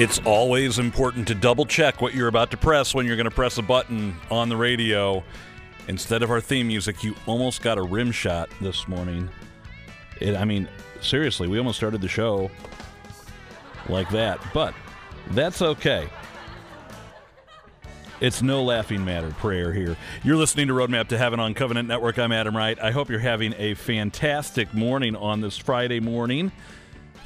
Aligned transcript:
It's 0.00 0.18
always 0.24 0.78
important 0.78 1.28
to 1.28 1.34
double 1.34 1.66
check 1.66 2.00
what 2.00 2.14
you're 2.14 2.28
about 2.28 2.50
to 2.52 2.56
press 2.56 2.94
when 2.94 3.04
you're 3.04 3.16
going 3.16 3.28
to 3.28 3.30
press 3.30 3.58
a 3.58 3.62
button 3.62 4.16
on 4.30 4.48
the 4.48 4.56
radio. 4.56 5.22
Instead 5.88 6.22
of 6.22 6.30
our 6.30 6.40
theme 6.40 6.68
music, 6.68 7.04
you 7.04 7.14
almost 7.26 7.60
got 7.60 7.76
a 7.76 7.82
rim 7.82 8.10
shot 8.10 8.48
this 8.62 8.88
morning. 8.88 9.28
It, 10.18 10.36
I 10.36 10.46
mean, 10.46 10.70
seriously, 11.02 11.48
we 11.48 11.58
almost 11.58 11.76
started 11.76 12.00
the 12.00 12.08
show 12.08 12.50
like 13.90 14.08
that, 14.08 14.40
but 14.54 14.72
that's 15.32 15.60
okay. 15.60 16.08
It's 18.22 18.40
no 18.40 18.62
laughing 18.64 19.04
matter 19.04 19.32
prayer 19.32 19.70
here. 19.70 19.98
You're 20.24 20.36
listening 20.36 20.68
to 20.68 20.72
Roadmap 20.72 21.08
to 21.08 21.18
Heaven 21.18 21.40
on 21.40 21.52
Covenant 21.52 21.88
Network. 21.88 22.18
I'm 22.18 22.32
Adam 22.32 22.56
Wright. 22.56 22.78
I 22.82 22.90
hope 22.90 23.10
you're 23.10 23.18
having 23.18 23.52
a 23.58 23.74
fantastic 23.74 24.72
morning 24.72 25.14
on 25.14 25.42
this 25.42 25.58
Friday 25.58 26.00
morning. 26.00 26.52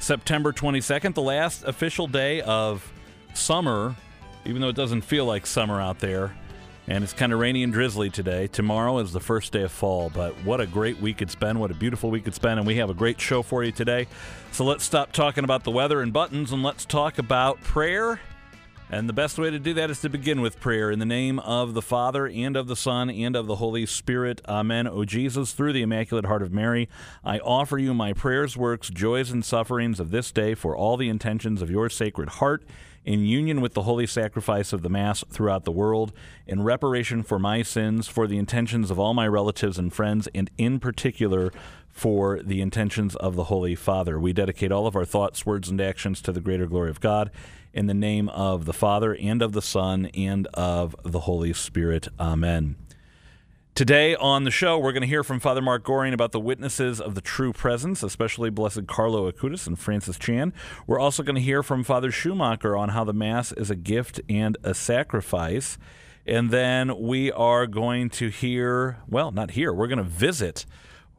September 0.05 0.53
22nd, 0.53 1.15
the 1.15 1.21
last 1.23 1.63
official 1.63 2.05
day 2.05 2.39
of 2.41 2.93
summer, 3.33 3.95
even 4.45 4.61
though 4.61 4.69
it 4.69 4.75
doesn't 4.75 5.01
feel 5.01 5.25
like 5.25 5.47
summer 5.47 5.81
out 5.81 5.97
there. 5.97 6.37
And 6.87 7.03
it's 7.03 7.11
kind 7.11 7.33
of 7.33 7.39
rainy 7.39 7.63
and 7.63 7.73
drizzly 7.73 8.11
today. 8.11 8.45
Tomorrow 8.45 8.99
is 8.99 9.11
the 9.11 9.19
first 9.19 9.51
day 9.51 9.63
of 9.63 9.71
fall, 9.71 10.11
but 10.13 10.35
what 10.43 10.61
a 10.61 10.67
great 10.67 11.01
week 11.01 11.23
it's 11.23 11.33
been. 11.33 11.57
What 11.57 11.71
a 11.71 11.73
beautiful 11.73 12.11
week 12.11 12.27
it's 12.27 12.37
been. 12.37 12.59
And 12.59 12.67
we 12.67 12.75
have 12.75 12.91
a 12.91 12.93
great 12.93 13.19
show 13.19 13.41
for 13.41 13.63
you 13.63 13.71
today. 13.71 14.05
So 14.51 14.63
let's 14.63 14.83
stop 14.83 15.11
talking 15.11 15.43
about 15.43 15.63
the 15.63 15.71
weather 15.71 16.01
and 16.01 16.13
buttons 16.13 16.51
and 16.51 16.61
let's 16.61 16.85
talk 16.85 17.17
about 17.17 17.59
prayer 17.61 18.19
and 18.89 19.09
the 19.09 19.13
best 19.13 19.37
way 19.37 19.49
to 19.49 19.59
do 19.59 19.73
that 19.73 19.89
is 19.89 20.01
to 20.01 20.09
begin 20.09 20.41
with 20.41 20.59
prayer 20.59 20.91
in 20.91 20.99
the 20.99 21.05
name 21.05 21.39
of 21.39 21.73
the 21.73 21.81
Father 21.81 22.27
and 22.27 22.55
of 22.55 22.67
the 22.67 22.75
Son 22.75 23.09
and 23.09 23.35
of 23.35 23.47
the 23.47 23.55
Holy 23.55 23.85
Spirit. 23.85 24.41
Amen. 24.47 24.87
O 24.87 25.03
Jesus, 25.05 25.53
through 25.53 25.73
the 25.73 25.81
Immaculate 25.81 26.25
Heart 26.25 26.43
of 26.43 26.51
Mary, 26.51 26.87
I 27.23 27.39
offer 27.39 27.77
you 27.77 27.93
my 27.93 28.13
prayers, 28.13 28.55
works, 28.55 28.89
joys, 28.89 29.31
and 29.31 29.43
sufferings 29.43 29.99
of 29.99 30.11
this 30.11 30.31
day 30.31 30.53
for 30.53 30.75
all 30.75 30.97
the 30.97 31.09
intentions 31.09 31.61
of 31.61 31.71
your 31.71 31.89
Sacred 31.89 32.29
Heart 32.29 32.63
in 33.05 33.25
union 33.25 33.61
with 33.61 33.73
the 33.73 33.83
holy 33.83 34.07
sacrifice 34.07 34.73
of 34.73 34.81
the 34.81 34.89
Mass 34.89 35.23
throughout 35.29 35.63
the 35.63 35.71
world, 35.71 36.11
in 36.47 36.63
reparation 36.63 37.21
for 37.23 37.37
my 37.37 37.61
sins, 37.61 38.07
for 38.07 38.27
the 38.27 38.37
intentions 38.37 38.89
of 38.89 38.99
all 38.99 39.13
my 39.13 39.27
relatives 39.27 39.77
and 39.77 39.93
friends, 39.93 40.27
and 40.33 40.49
in 40.57 40.79
particular 40.79 41.51
for 41.95 42.41
the 42.43 42.59
intentions 42.59 43.15
of 43.15 43.37
the 43.37 43.45
Holy 43.45 43.73
Father. 43.73 44.19
We 44.19 44.33
dedicate 44.33 44.69
all 44.69 44.85
of 44.85 44.97
our 44.97 45.05
thoughts, 45.05 45.45
words, 45.45 45.69
and 45.69 45.79
actions 45.79 46.21
to 46.23 46.33
the 46.33 46.41
greater 46.41 46.67
glory 46.67 46.89
of 46.89 46.99
God 46.99 47.31
in 47.73 47.87
the 47.87 47.93
name 47.93 48.27
of 48.29 48.65
the 48.65 48.73
Father 48.73 49.15
and 49.15 49.41
of 49.41 49.53
the 49.53 49.61
Son 49.61 50.07
and 50.07 50.45
of 50.53 50.93
the 51.03 51.21
Holy 51.21 51.53
Spirit. 51.53 52.09
Amen. 52.19 52.75
Today 53.75 54.13
on 54.13 54.43
the 54.43 54.51
show, 54.51 54.77
we're 54.77 54.91
going 54.91 55.01
to 55.01 55.07
hear 55.07 55.23
from 55.23 55.39
Father 55.39 55.61
Mark 55.61 55.85
Goring 55.85 56.13
about 56.13 56.33
the 56.33 56.39
witnesses 56.39 56.99
of 56.99 57.15
the 57.15 57.21
true 57.21 57.53
presence, 57.53 58.03
especially 58.03 58.49
Blessed 58.49 58.87
Carlo 58.87 59.31
Acutis 59.31 59.65
and 59.65 59.79
Francis 59.79 60.19
Chan. 60.19 60.53
We're 60.85 60.99
also 60.99 61.23
going 61.23 61.35
to 61.35 61.41
hear 61.41 61.63
from 61.63 61.85
Father 61.85 62.11
Schumacher 62.11 62.75
on 62.75 62.89
how 62.89 63.05
the 63.05 63.13
Mass 63.13 63.53
is 63.53 63.69
a 63.69 63.75
gift 63.75 64.19
and 64.27 64.57
a 64.63 64.73
sacrifice. 64.73 65.77
And 66.25 66.51
then 66.51 66.99
we 66.99 67.31
are 67.31 67.67
going 67.67 68.09
to 68.11 68.27
hear, 68.27 68.97
well, 69.07 69.31
not 69.31 69.51
here, 69.51 69.71
we're 69.73 69.87
going 69.87 69.97
to 69.97 70.03
visit 70.03 70.65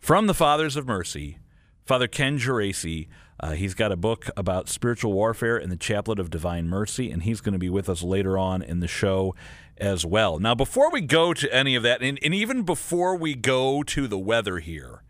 from 0.06 0.28
the 0.28 0.34
Fathers 0.34 0.76
of 0.76 0.86
Mercy, 0.86 1.38
Father 1.84 2.06
Ken 2.06 2.38
Geraci 2.38 3.08
uh, 3.40 3.54
he's 3.54 3.74
got 3.74 3.90
a 3.90 3.96
book 3.96 4.30
about 4.36 4.68
spiritual 4.68 5.12
warfare 5.12 5.58
in 5.58 5.68
the 5.68 5.76
Chaplet 5.76 6.20
of 6.20 6.30
Divine 6.30 6.68
Mercy, 6.68 7.10
and 7.10 7.24
he's 7.24 7.40
going 7.40 7.54
to 7.54 7.58
be 7.58 7.68
with 7.68 7.88
us 7.88 8.04
later 8.04 8.38
on 8.38 8.62
in 8.62 8.78
the 8.78 8.86
show 8.86 9.34
as 9.78 10.06
well. 10.06 10.38
Now, 10.38 10.54
before 10.54 10.92
we 10.92 11.00
go 11.00 11.34
to 11.34 11.52
any 11.52 11.74
of 11.74 11.82
that, 11.82 12.02
and, 12.02 12.20
and 12.22 12.32
even 12.32 12.62
before 12.62 13.16
we 13.16 13.34
go 13.34 13.82
to 13.82 14.06
the 14.06 14.16
weather 14.16 14.60
here, 14.60 15.02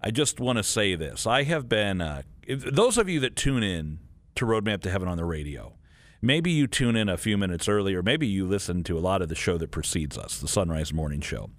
I 0.00 0.10
just 0.10 0.40
want 0.40 0.56
to 0.56 0.62
say 0.62 0.94
this. 0.94 1.26
I 1.26 1.42
have 1.42 1.68
been, 1.68 2.00
uh, 2.00 2.22
those 2.48 2.96
of 2.96 3.10
you 3.10 3.20
that 3.20 3.36
tune 3.36 3.62
in 3.62 3.98
to 4.36 4.46
Roadmap 4.46 4.80
to 4.84 4.90
Heaven 4.90 5.06
on 5.06 5.18
the 5.18 5.26
radio, 5.26 5.74
maybe 6.22 6.50
you 6.50 6.66
tune 6.66 6.96
in 6.96 7.10
a 7.10 7.18
few 7.18 7.36
minutes 7.36 7.68
earlier, 7.68 8.02
maybe 8.02 8.26
you 8.26 8.46
listen 8.46 8.84
to 8.84 8.96
a 8.96 9.00
lot 9.00 9.20
of 9.20 9.28
the 9.28 9.34
show 9.34 9.58
that 9.58 9.70
precedes 9.70 10.16
us, 10.16 10.40
the 10.40 10.48
Sunrise 10.48 10.94
Morning 10.94 11.20
Show. 11.20 11.50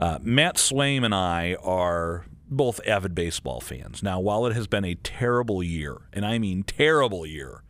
Uh, 0.00 0.18
Matt 0.22 0.56
Swaim 0.56 1.04
and 1.04 1.14
I 1.14 1.56
are 1.62 2.26
both 2.48 2.80
avid 2.86 3.14
baseball 3.14 3.60
fans. 3.60 4.02
Now, 4.02 4.20
while 4.20 4.46
it 4.46 4.54
has 4.54 4.66
been 4.66 4.84
a 4.84 4.94
terrible 4.94 5.62
year, 5.62 6.02
and 6.12 6.24
I 6.24 6.38
mean 6.38 6.62
terrible 6.62 7.26
year, 7.26 7.62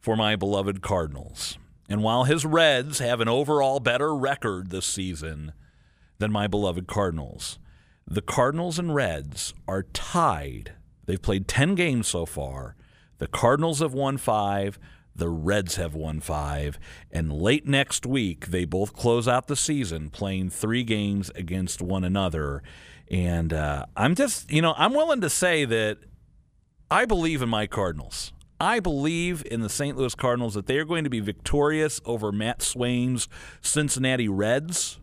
for 0.00 0.16
my 0.16 0.36
beloved 0.36 0.82
Cardinals, 0.82 1.58
and 1.88 2.02
while 2.02 2.24
his 2.24 2.44
Reds 2.44 2.98
have 2.98 3.20
an 3.20 3.28
overall 3.28 3.80
better 3.80 4.14
record 4.14 4.70
this 4.70 4.86
season 4.86 5.52
than 6.18 6.32
my 6.32 6.46
beloved 6.46 6.86
Cardinals, 6.86 7.58
the 8.06 8.22
Cardinals 8.22 8.78
and 8.78 8.94
Reds 8.94 9.52
are 9.66 9.82
tied. 9.82 10.72
They've 11.06 11.20
played 11.20 11.48
10 11.48 11.74
games 11.74 12.06
so 12.06 12.26
far. 12.26 12.76
The 13.18 13.26
Cardinals 13.26 13.80
have 13.80 13.94
won 13.94 14.16
five. 14.16 14.78
The 15.16 15.28
Reds 15.28 15.76
have 15.76 15.94
won 15.94 16.20
five. 16.20 16.78
And 17.10 17.32
late 17.32 17.66
next 17.66 18.06
week, 18.06 18.46
they 18.46 18.64
both 18.64 18.92
close 18.92 19.26
out 19.26 19.46
the 19.46 19.56
season 19.56 20.10
playing 20.10 20.50
three 20.50 20.84
games 20.84 21.30
against 21.34 21.80
one 21.80 22.04
another. 22.04 22.62
And 23.10 23.52
uh, 23.52 23.86
I'm 23.96 24.14
just, 24.14 24.50
you 24.50 24.62
know, 24.62 24.74
I'm 24.76 24.92
willing 24.92 25.20
to 25.20 25.30
say 25.30 25.64
that 25.64 25.98
I 26.90 27.04
believe 27.04 27.42
in 27.42 27.48
my 27.48 27.66
Cardinals. 27.66 28.32
I 28.60 28.80
believe 28.80 29.44
in 29.50 29.60
the 29.60 29.68
St. 29.68 29.96
Louis 29.96 30.14
Cardinals 30.14 30.54
that 30.54 30.66
they 30.66 30.78
are 30.78 30.84
going 30.84 31.04
to 31.04 31.10
be 31.10 31.20
victorious 31.20 32.00
over 32.04 32.32
Matt 32.32 32.62
Swaim's 32.62 33.28
Cincinnati 33.60 34.28
Reds. 34.28 34.98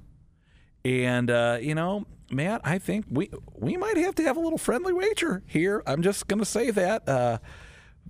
And 0.84 1.29
uh, 1.29 1.59
you 1.62 1.75
know, 1.75 2.06
Matt, 2.31 2.62
I 2.63 2.79
think 2.79 3.06
we 3.09 3.29
we 3.56 3.78
might 3.78 3.97
have 3.97 4.16
to 4.16 4.23
have 4.23 4.38
a 4.38 4.40
little 4.40 4.57
friendly 4.57 4.91
wager 4.91 5.44
here. 5.46 5.84
I'm 5.85 6.02
just 6.02 6.28
going 6.28 6.40
to 6.40 6.46
say 6.46 6.72
that. 6.72 7.07
Uh, 7.07 7.38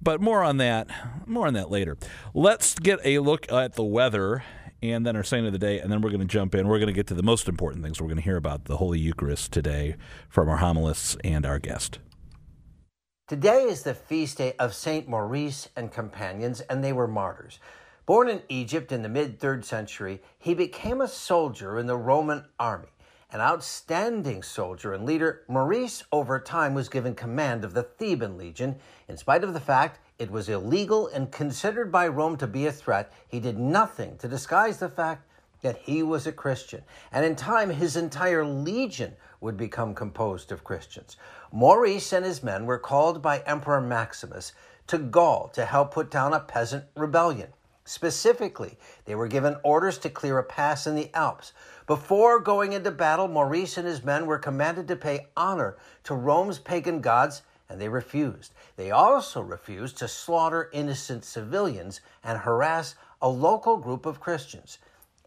but 0.04 0.22
more 0.22 0.44
on 0.44 0.58
that, 0.58 0.88
more 1.26 1.48
on 1.48 1.54
that 1.54 1.72
later. 1.72 1.98
Let's 2.34 2.76
get 2.76 3.00
a 3.06 3.20
look 3.20 3.52
at 3.52 3.74
the 3.74 3.84
weather 3.84 4.44
and 4.82 5.06
then 5.06 5.16
our 5.16 5.24
saint 5.24 5.46
of 5.46 5.54
the 5.54 5.60
day, 5.60 5.80
and 5.80 5.90
then 5.90 6.02
we're 6.02 6.10
going 6.10 6.20
to 6.20 6.28
jump 6.28 6.54
in. 6.54 6.68
We're 6.68 6.78
going 6.78 6.88
to 6.88 6.94
get 6.94 7.08
to 7.08 7.14
the 7.14 7.24
most 7.24 7.48
important 7.48 7.84
things. 7.84 8.02
We're 8.02 8.08
going 8.08 8.18
to 8.18 8.24
hear 8.24 8.36
about 8.36 8.66
the 8.66 8.78
Holy 8.78 9.00
Eucharist 9.00 9.54
today 9.54 9.96
from 10.28 10.50
our 10.50 10.58
homilists 10.58 11.16
and 11.24 11.46
our 11.46 11.58
guest. 11.58 12.00
Today 13.30 13.64
is 13.64 13.84
the 13.84 13.94
feast 13.94 14.40
day 14.40 14.54
of 14.60 14.74
Saint 14.74 15.08
Maurice 15.08 15.70
and 15.78 15.90
companions, 15.90 16.60
and 16.60 16.84
they 16.84 16.92
were 16.92 17.08
martyrs. 17.08 17.60
Born 18.06 18.28
in 18.28 18.42
Egypt 18.50 18.92
in 18.92 19.02
the 19.02 19.10
mid 19.10 19.40
third 19.40 19.64
century, 19.64 20.22
he 20.38 20.54
became 20.54 21.00
a 21.00 21.08
soldier 21.08 21.80
in 21.80 21.88
the 21.88 21.96
Roman 21.96 22.44
army. 22.60 22.90
An 23.34 23.42
outstanding 23.42 24.44
soldier 24.44 24.94
and 24.94 25.08
leader, 25.08 25.42
Maurice 25.48 26.04
over 26.12 26.40
time 26.40 26.76
was 26.76 26.88
given 26.88 27.16
command 27.16 27.66
of 27.66 27.74
the 27.74 27.82
Theban 27.82 28.38
legion, 28.38 28.76
in 29.08 29.18
spite 29.18 29.44
of 29.44 29.56
the 29.56 29.60
fact 29.60 30.00
it 30.20 30.30
was 30.30 30.50
illegal 30.50 31.08
and 31.08 31.32
considered 31.32 31.92
by 31.92 32.08
Rome 32.08 32.38
to 32.38 32.46
be 32.46 32.68
a 32.68 32.72
threat. 32.72 33.12
He 33.28 33.40
did 33.40 33.58
nothing 33.58 34.18
to 34.20 34.28
disguise 34.28 34.78
the 34.78 34.88
fact 34.88 35.28
that 35.64 35.80
he 35.80 36.04
was 36.04 36.28
a 36.28 36.32
Christian. 36.32 36.84
And 37.12 37.26
in 37.26 37.36
time, 37.36 37.72
his 37.72 37.96
entire 37.96 38.46
legion 38.46 39.16
would 39.42 39.58
become 39.58 39.96
composed 39.96 40.52
of 40.52 40.64
Christians. 40.64 41.18
Maurice 41.52 42.14
and 42.14 42.24
his 42.24 42.44
men 42.44 42.68
were 42.68 42.78
called 42.78 43.24
by 43.24 43.40
Emperor 43.48 43.82
Maximus 43.82 44.52
to 44.86 45.00
Gaul 45.00 45.48
to 45.56 45.66
help 45.66 45.92
put 45.92 46.12
down 46.12 46.34
a 46.34 46.40
peasant 46.40 46.84
rebellion. 46.96 47.50
Specifically, 47.86 48.78
they 49.06 49.16
were 49.16 49.28
given 49.28 49.58
orders 49.64 49.98
to 50.00 50.10
clear 50.10 50.38
a 50.38 50.44
pass 50.44 50.88
in 50.88 50.96
the 50.96 51.10
Alps. 51.14 51.52
Before 51.86 52.40
going 52.40 52.74
into 52.74 52.90
battle, 52.92 53.28
Maurice 53.28 53.78
and 53.78 53.86
his 53.86 54.04
men 54.04 54.26
were 54.26 54.40
commanded 54.40 54.88
to 54.88 54.96
pay 54.96 55.28
honor 55.36 55.76
to 56.06 56.16
Rome's 56.16 56.60
pagan 56.60 57.02
gods 57.02 57.42
and 57.70 57.80
they 57.82 57.90
refused. 57.90 58.54
They 58.76 58.92
also 58.92 59.42
refused 59.42 59.98
to 59.98 60.08
slaughter 60.08 60.70
innocent 60.72 61.26
civilians 61.26 62.02
and 62.24 62.38
harass 62.40 62.94
a 63.22 63.28
local 63.28 63.78
group 63.78 64.06
of 64.06 64.20
Christians. 64.20 64.78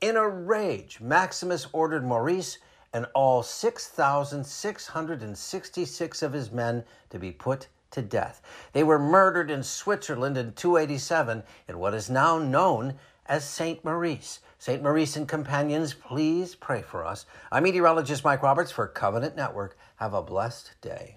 In 0.00 0.16
a 0.16 0.28
rage, 0.28 1.00
Maximus 1.00 1.66
ordered 1.72 2.04
Maurice 2.04 2.58
and 2.92 3.06
all 3.14 3.42
6,666 3.42 6.22
of 6.22 6.32
his 6.32 6.52
men 6.52 6.84
to 7.10 7.18
be 7.18 7.32
put 7.32 7.66
to 7.90 8.00
death. 8.00 8.40
They 8.72 8.84
were 8.84 8.98
murdered 8.98 9.50
in 9.50 9.62
Switzerland 9.62 10.38
in 10.38 10.52
287 10.52 11.42
in 11.68 11.78
what 11.78 11.92
is 11.94 12.08
now 12.08 12.38
known 12.38 12.94
as 13.26 13.44
St. 13.44 13.84
Maurice. 13.84 14.40
St. 14.58 14.82
Maurice 14.82 15.16
and 15.16 15.28
companions, 15.28 15.94
please 15.94 16.54
pray 16.54 16.82
for 16.82 17.04
us. 17.04 17.26
I'm 17.52 17.64
meteorologist 17.64 18.24
Mike 18.24 18.42
Roberts 18.42 18.70
for 18.70 18.86
Covenant 18.86 19.36
Network. 19.36 19.76
Have 19.96 20.14
a 20.14 20.22
blessed 20.22 20.72
day. 20.80 21.16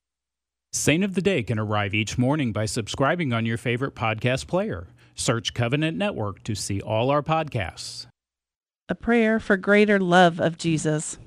Saint 0.74 1.04
of 1.04 1.16
the 1.16 1.22
Day 1.22 1.42
can 1.42 1.58
arrive 1.58 1.96
each 1.96 2.18
morning 2.18 2.52
by 2.52 2.66
subscribing 2.66 3.34
on 3.34 3.46
your 3.46 3.58
favorite 3.58 3.96
podcast 3.96 4.46
player. 4.46 4.88
Search 5.16 5.54
Covenant 5.54 5.98
Network 5.98 6.44
to 6.44 6.54
see 6.54 6.80
all 6.80 7.10
our 7.10 7.24
podcasts. 7.24 8.06
A 8.88 8.96
prayer 8.96 9.40
for 9.40 9.58
greater 9.58 10.00
love 10.00 10.40
of 10.40 10.58
Jesus. 10.58 11.18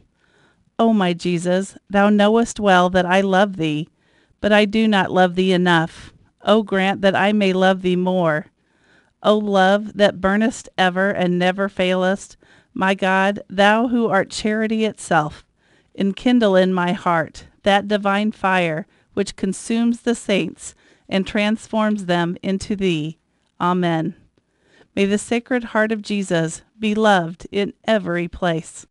O 0.79 0.93
my 0.93 1.13
Jesus, 1.13 1.77
thou 1.91 2.09
knowest 2.09 2.61
well 2.61 2.89
that 2.91 3.07
I 3.07 3.21
love 3.21 3.57
thee, 3.57 3.89
but 4.41 4.53
I 4.53 4.65
do 4.65 4.87
not 4.87 5.11
love 5.11 5.35
thee 5.35 5.53
enough. 5.53 6.13
O 6.43 6.63
grant 6.63 7.01
that 7.01 7.17
I 7.17 7.33
may 7.33 7.53
love 7.53 7.83
thee 7.83 7.97
more. 7.97 8.47
O 9.23 9.39
love 9.39 9.95
that 9.95 10.21
burnest 10.21 10.69
ever 10.77 11.11
and 11.11 11.39
never 11.39 11.69
failest, 11.69 12.37
my 12.75 12.95
God, 12.95 13.41
thou 13.49 13.89
who 13.89 14.09
art 14.09 14.31
charity 14.31 14.85
itself, 14.85 15.45
enkindle 15.95 16.57
in 16.57 16.73
my 16.73 16.93
heart 16.93 17.47
that 17.63 17.89
divine 17.89 18.33
fire 18.33 18.87
which 19.15 19.37
consumes 19.37 20.01
the 20.01 20.15
saints 20.15 20.75
and 21.09 21.27
transforms 21.27 22.07
them 22.07 22.37
into 22.43 22.75
thee. 22.75 23.19
Amen. 23.61 24.15
May 24.97 25.05
the 25.05 25.19
Sacred 25.19 25.65
Heart 25.65 25.93
of 25.93 26.03
Jesus 26.03 26.63
be 26.79 26.95
loved 26.95 27.47
in 27.53 27.75
every 27.85 28.29
place. 28.29 28.87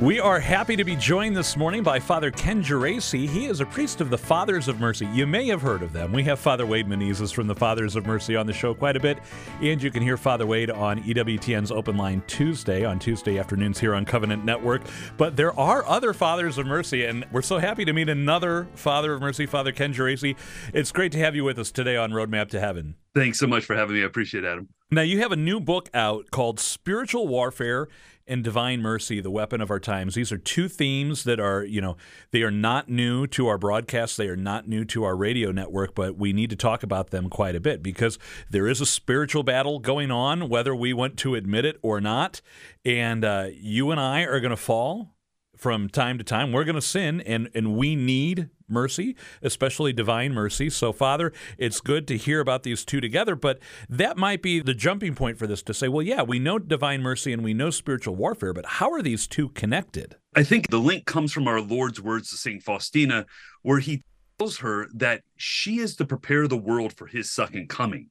We 0.00 0.20
are 0.20 0.38
happy 0.38 0.76
to 0.76 0.84
be 0.84 0.94
joined 0.94 1.34
this 1.34 1.56
morning 1.56 1.82
by 1.82 1.98
Father 2.00 2.30
Ken 2.30 2.62
Geraci. 2.62 3.26
He 3.26 3.46
is 3.46 3.60
a 3.60 3.66
priest 3.66 4.02
of 4.02 4.10
the 4.10 4.18
Fathers 4.18 4.68
of 4.68 4.78
Mercy. 4.78 5.06
You 5.06 5.26
may 5.26 5.46
have 5.46 5.62
heard 5.62 5.82
of 5.82 5.94
them. 5.94 6.12
We 6.12 6.22
have 6.24 6.38
Father 6.38 6.66
Wade 6.66 6.86
Menezes 6.86 7.32
from 7.32 7.46
the 7.46 7.54
Fathers 7.54 7.96
of 7.96 8.04
Mercy 8.04 8.36
on 8.36 8.46
the 8.46 8.52
show 8.52 8.74
quite 8.74 8.96
a 8.96 9.00
bit, 9.00 9.16
and 9.62 9.82
you 9.82 9.90
can 9.90 10.02
hear 10.02 10.18
Father 10.18 10.44
Wade 10.44 10.70
on 10.70 11.02
EWTN's 11.02 11.72
Open 11.72 11.96
Line 11.96 12.22
Tuesday 12.26 12.84
on 12.84 12.98
Tuesday 12.98 13.38
afternoons 13.38 13.80
here 13.80 13.94
on 13.94 14.04
Covenant 14.04 14.44
Network. 14.44 14.82
But 15.16 15.34
there 15.34 15.58
are 15.58 15.82
other 15.86 16.12
Fathers 16.12 16.58
of 16.58 16.66
Mercy, 16.66 17.06
and 17.06 17.24
we're 17.32 17.40
so 17.40 17.56
happy 17.56 17.86
to 17.86 17.94
meet 17.94 18.10
another 18.10 18.68
Father 18.74 19.14
of 19.14 19.22
Mercy, 19.22 19.46
Father 19.46 19.72
Ken 19.72 19.94
Geraci. 19.94 20.36
It's 20.74 20.92
great 20.92 21.12
to 21.12 21.18
have 21.20 21.34
you 21.34 21.42
with 21.42 21.58
us 21.58 21.70
today 21.70 21.96
on 21.96 22.10
Roadmap 22.10 22.50
to 22.50 22.60
Heaven. 22.60 22.96
Thanks 23.14 23.38
so 23.38 23.46
much 23.46 23.64
for 23.64 23.74
having 23.74 23.96
me. 23.96 24.02
I 24.02 24.06
appreciate 24.06 24.44
it, 24.44 24.46
Adam. 24.46 24.68
Now, 24.90 25.02
you 25.02 25.20
have 25.20 25.32
a 25.32 25.36
new 25.36 25.58
book 25.58 25.88
out 25.94 26.30
called 26.30 26.60
Spiritual 26.60 27.26
Warfare 27.26 27.88
and 28.26 28.42
divine 28.42 28.82
mercy, 28.82 29.20
the 29.20 29.30
weapon 29.30 29.60
of 29.60 29.70
our 29.70 29.80
times. 29.80 30.14
These 30.14 30.32
are 30.32 30.38
two 30.38 30.68
themes 30.68 31.24
that 31.24 31.40
are, 31.40 31.64
you 31.64 31.80
know, 31.80 31.96
they 32.30 32.42
are 32.42 32.50
not 32.50 32.88
new 32.88 33.26
to 33.28 33.46
our 33.46 33.58
broadcast. 33.58 34.16
They 34.16 34.28
are 34.28 34.36
not 34.36 34.68
new 34.68 34.84
to 34.86 35.04
our 35.04 35.16
radio 35.16 35.52
network, 35.52 35.94
but 35.94 36.16
we 36.16 36.32
need 36.32 36.50
to 36.50 36.56
talk 36.56 36.82
about 36.82 37.10
them 37.10 37.28
quite 37.28 37.54
a 37.54 37.60
bit 37.60 37.82
because 37.82 38.18
there 38.50 38.66
is 38.66 38.80
a 38.80 38.86
spiritual 38.86 39.42
battle 39.42 39.78
going 39.78 40.10
on, 40.10 40.48
whether 40.48 40.74
we 40.74 40.92
want 40.92 41.16
to 41.18 41.34
admit 41.34 41.64
it 41.64 41.78
or 41.82 42.00
not. 42.00 42.40
And 42.84 43.24
uh, 43.24 43.48
you 43.52 43.90
and 43.90 44.00
I 44.00 44.22
are 44.22 44.40
going 44.40 44.50
to 44.50 44.56
fall 44.56 45.15
from 45.56 45.88
time 45.88 46.18
to 46.18 46.24
time. 46.24 46.52
We're 46.52 46.64
going 46.64 46.76
to 46.76 46.82
sin, 46.82 47.20
and, 47.22 47.48
and 47.54 47.76
we 47.76 47.96
need 47.96 48.50
mercy, 48.68 49.16
especially 49.42 49.92
divine 49.92 50.32
mercy. 50.32 50.70
So, 50.70 50.92
Father, 50.92 51.32
it's 51.58 51.80
good 51.80 52.06
to 52.08 52.16
hear 52.16 52.40
about 52.40 52.62
these 52.62 52.84
two 52.84 53.00
together, 53.00 53.34
but 53.34 53.58
that 53.88 54.16
might 54.16 54.42
be 54.42 54.60
the 54.60 54.74
jumping 54.74 55.14
point 55.14 55.38
for 55.38 55.46
this 55.46 55.62
to 55.64 55.74
say, 55.74 55.88
well, 55.88 56.02
yeah, 56.02 56.22
we 56.22 56.38
know 56.38 56.58
divine 56.58 57.02
mercy 57.02 57.32
and 57.32 57.42
we 57.42 57.54
know 57.54 57.70
spiritual 57.70 58.16
warfare, 58.16 58.52
but 58.52 58.66
how 58.66 58.90
are 58.90 59.02
these 59.02 59.26
two 59.26 59.48
connected? 59.50 60.16
I 60.34 60.42
think 60.42 60.70
the 60.70 60.78
link 60.78 61.06
comes 61.06 61.32
from 61.32 61.48
our 61.48 61.60
Lord's 61.60 62.00
words 62.00 62.30
to 62.30 62.36
St. 62.36 62.62
Faustina, 62.62 63.26
where 63.62 63.80
he 63.80 64.02
tells 64.38 64.58
her 64.58 64.88
that 64.94 65.22
she 65.36 65.78
is 65.78 65.96
to 65.96 66.04
prepare 66.04 66.46
the 66.46 66.56
world 66.56 66.92
for 66.92 67.06
his 67.06 67.30
second 67.30 67.68
coming. 67.68 68.10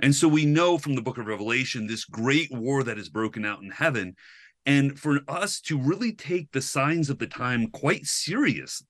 And 0.00 0.14
so 0.14 0.28
we 0.28 0.44
know 0.44 0.78
from 0.78 0.94
the 0.94 1.02
book 1.02 1.18
of 1.18 1.26
Revelation 1.26 1.86
this 1.86 2.04
great 2.04 2.50
war 2.50 2.82
that 2.82 2.98
is 2.98 3.08
broken 3.08 3.44
out 3.44 3.62
in 3.62 3.70
heaven 3.70 4.16
and 4.66 4.98
for 4.98 5.20
us 5.28 5.60
to 5.62 5.78
really 5.78 6.12
take 6.12 6.52
the 6.52 6.62
signs 6.62 7.10
of 7.10 7.18
the 7.18 7.26
time 7.26 7.68
quite 7.68 8.06
seriously, 8.06 8.86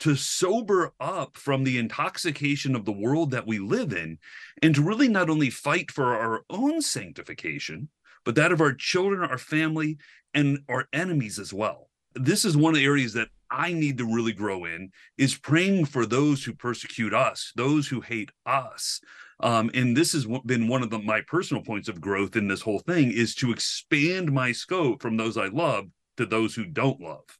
to 0.00 0.14
sober 0.14 0.92
up 1.00 1.36
from 1.36 1.64
the 1.64 1.78
intoxication 1.78 2.76
of 2.76 2.84
the 2.84 2.92
world 2.92 3.30
that 3.32 3.46
we 3.46 3.58
live 3.58 3.92
in, 3.92 4.18
and 4.62 4.74
to 4.74 4.82
really 4.82 5.08
not 5.08 5.28
only 5.28 5.50
fight 5.50 5.90
for 5.90 6.14
our 6.14 6.44
own 6.50 6.80
sanctification, 6.80 7.88
but 8.24 8.34
that 8.36 8.52
of 8.52 8.60
our 8.60 8.72
children, 8.72 9.28
our 9.28 9.38
family, 9.38 9.98
and 10.34 10.58
our 10.68 10.88
enemies 10.92 11.38
as 11.38 11.52
well. 11.52 11.88
This 12.14 12.44
is 12.44 12.56
one 12.56 12.74
of 12.74 12.76
the 12.76 12.84
areas 12.84 13.12
that 13.14 13.28
I 13.50 13.72
need 13.72 13.98
to 13.98 14.14
really 14.14 14.32
grow 14.32 14.64
in 14.64 14.90
is 15.16 15.36
praying 15.36 15.86
for 15.86 16.04
those 16.04 16.44
who 16.44 16.52
persecute 16.52 17.14
us, 17.14 17.52
those 17.56 17.88
who 17.88 18.00
hate 18.00 18.30
us, 18.44 19.00
um, 19.40 19.70
and 19.74 19.96
this 19.96 20.12
has 20.12 20.26
been 20.44 20.68
one 20.68 20.82
of 20.82 20.90
the, 20.90 20.98
my 20.98 21.20
personal 21.20 21.62
points 21.62 21.88
of 21.88 22.00
growth 22.00 22.36
in 22.36 22.48
this 22.48 22.62
whole 22.62 22.80
thing 22.80 23.12
is 23.12 23.34
to 23.36 23.52
expand 23.52 24.32
my 24.32 24.52
scope 24.52 25.00
from 25.00 25.16
those 25.16 25.36
I 25.36 25.46
love 25.46 25.86
to 26.16 26.26
those 26.26 26.54
who 26.54 26.64
don't 26.64 27.00
love. 27.00 27.38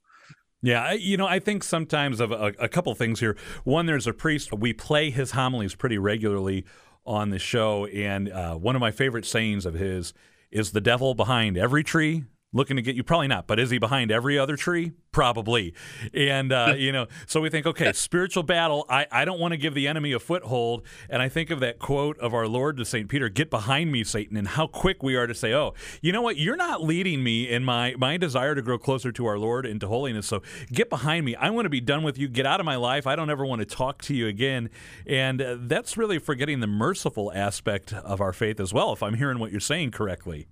Yeah, 0.63 0.93
you 0.93 1.17
know, 1.17 1.27
I 1.27 1.39
think 1.39 1.63
sometimes 1.63 2.21
of 2.21 2.33
a, 2.33 2.53
a 2.59 2.69
couple 2.69 2.95
things 2.95 3.21
here. 3.21 3.37
One, 3.65 3.87
there's 3.87 4.07
a 4.07 4.13
priest. 4.13 4.53
We 4.53 4.73
play 4.73 5.11
his 5.11 5.33
homilies 5.33 5.75
pretty 5.75 5.99
regularly 5.99 6.65
on 7.07 7.31
the 7.31 7.39
show, 7.39 7.87
and 7.87 8.31
uh, 8.31 8.55
one 8.57 8.75
of 8.75 8.81
my 8.81 8.91
favorite 8.91 9.25
sayings 9.25 9.65
of 9.65 9.75
his 9.75 10.13
is, 10.51 10.73
"The 10.73 10.81
devil 10.81 11.15
behind 11.15 11.57
every 11.57 11.85
tree 11.85 12.25
looking 12.53 12.77
to 12.77 12.83
get 12.83 12.97
you. 12.97 13.03
Probably 13.03 13.29
not 13.29 13.47
but 13.47 13.59
is 13.59 13.71
he 13.71 13.79
behind 13.79 14.11
every 14.11 14.39
other 14.39 14.57
tree? 14.57 14.93
Probably. 15.13 15.75
And 16.15 16.53
uh, 16.53 16.75
you 16.79 16.93
know 16.93 17.07
so 17.27 17.41
we 17.41 17.51
think 17.51 17.67
okay 17.67 17.93
spiritual 17.93 18.43
battle. 18.43 18.85
I, 18.89 19.07
I 19.11 19.25
don't 19.25 19.41
want 19.41 19.53
to 19.53 19.59
give 19.59 19.75
the 19.75 19.89
enemy 19.89 20.13
a 20.13 20.19
foothold. 20.19 20.85
And 21.09 21.23
i 21.23 21.29
think 21.29 21.51
of 21.51 21.61
that 21.61 21.79
quote 21.79 22.19
of 22.19 22.35
our 22.35 22.47
lord 22.47 22.77
to 22.79 22.85
st 22.85 23.09
peter 23.09 23.29
get 23.29 23.51
behind 23.51 23.93
me 23.93 24.05
satan 24.05 24.37
and 24.37 24.49
how 24.49 24.67
quick 24.67 25.03
we 25.03 25.17
are 25.17 25.27
to 25.27 25.35
say 25.35 25.53
oh 25.53 25.75
you 26.01 26.13
know 26.13 26.23
what? 26.23 26.37
You're 26.37 26.57
not 26.57 26.83
leading 26.83 27.23
me 27.23 27.49
in 27.49 27.65
my 27.65 27.95
my 27.99 28.17
desire 28.17 28.55
to 28.55 28.63
grow 28.63 28.79
closer 28.79 29.13
to 29.13 29.27
our 29.27 29.39
lord 29.39 29.67
and 29.67 29.81
to 29.81 29.89
holiness. 29.89 30.27
So 30.27 30.43
get 30.73 30.89
behind 30.91 31.25
me. 31.25 31.35
I 31.37 31.51
want 31.51 31.67
to 31.67 31.71
be 31.71 31.81
done 31.81 32.03
with 32.03 32.19
you. 32.19 32.29
Get 32.29 32.47
out 32.47 32.61
of 32.61 32.67
my 32.67 32.77
life. 32.77 33.07
I 33.07 33.17
don't 33.17 33.31
ever 33.31 33.45
want 33.45 33.61
to 33.61 33.67
talk 33.67 34.03
to 34.03 34.15
you 34.15 34.27
again. 34.27 34.71
And 35.07 35.43
uh, 35.43 35.57
that's 35.61 35.97
really 35.97 36.19
forgetting 36.19 36.61
the 36.61 36.67
merciful 36.67 37.33
aspect 37.35 37.93
of 37.93 38.21
our 38.21 38.33
faith 38.33 38.61
as 38.61 38.73
well 38.73 38.93
if 38.93 39.03
i'm 39.03 39.15
hearing 39.15 39.39
what 39.39 39.51
you're 39.51 39.61
saying 39.61 39.91
correctly 39.91 40.47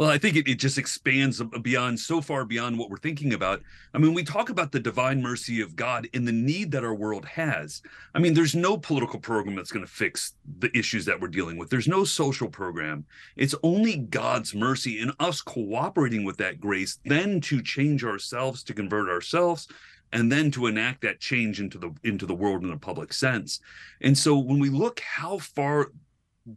well, 0.00 0.08
I 0.08 0.16
think 0.16 0.36
it, 0.36 0.48
it 0.48 0.54
just 0.54 0.78
expands 0.78 1.42
beyond 1.60 2.00
so 2.00 2.22
far 2.22 2.46
beyond 2.46 2.78
what 2.78 2.88
we're 2.88 2.96
thinking 2.96 3.34
about. 3.34 3.60
I 3.92 3.98
mean, 3.98 4.14
we 4.14 4.24
talk 4.24 4.48
about 4.48 4.72
the 4.72 4.80
divine 4.80 5.20
mercy 5.20 5.60
of 5.60 5.76
God 5.76 6.08
and 6.14 6.26
the 6.26 6.32
need 6.32 6.70
that 6.70 6.86
our 6.86 6.94
world 6.94 7.26
has. 7.26 7.82
I 8.14 8.18
mean, 8.18 8.32
there's 8.32 8.54
no 8.54 8.78
political 8.78 9.20
program 9.20 9.56
that's 9.56 9.70
going 9.70 9.84
to 9.84 9.92
fix 9.92 10.36
the 10.60 10.74
issues 10.74 11.04
that 11.04 11.20
we're 11.20 11.28
dealing 11.28 11.58
with. 11.58 11.68
There's 11.68 11.86
no 11.86 12.04
social 12.04 12.48
program. 12.48 13.04
It's 13.36 13.54
only 13.62 13.98
God's 13.98 14.54
mercy 14.54 15.00
and 15.00 15.12
us 15.20 15.42
cooperating 15.42 16.24
with 16.24 16.38
that 16.38 16.62
grace, 16.62 16.98
then 17.04 17.38
to 17.42 17.60
change 17.60 18.02
ourselves, 18.02 18.62
to 18.62 18.72
convert 18.72 19.10
ourselves, 19.10 19.68
and 20.14 20.32
then 20.32 20.50
to 20.52 20.66
enact 20.66 21.02
that 21.02 21.20
change 21.20 21.60
into 21.60 21.76
the 21.76 21.94
into 22.04 22.24
the 22.24 22.34
world 22.34 22.64
in 22.64 22.70
a 22.70 22.78
public 22.78 23.12
sense. 23.12 23.60
And 24.00 24.16
so 24.16 24.38
when 24.38 24.60
we 24.60 24.70
look 24.70 25.00
how 25.00 25.36
far 25.36 25.92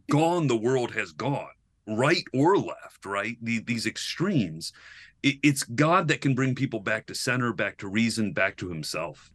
gone 0.10 0.48
the 0.48 0.56
world 0.56 0.92
has 0.94 1.12
gone 1.12 1.50
right 1.88 2.24
or 2.34 2.58
left, 2.58 3.06
right? 3.06 3.38
The, 3.42 3.60
these 3.60 3.86
extremes. 3.86 4.74
It, 5.22 5.38
it's 5.44 5.64
God 5.64 6.08
that 6.10 6.22
can 6.22 6.36
bring 6.36 6.56
people 6.56 6.80
back 6.80 7.08
to 7.08 7.16
center, 7.16 7.54
back 7.54 7.78
to 7.80 7.88
reason, 7.88 8.34
back 8.34 8.58
to 8.58 8.70
Himself. 8.70 9.32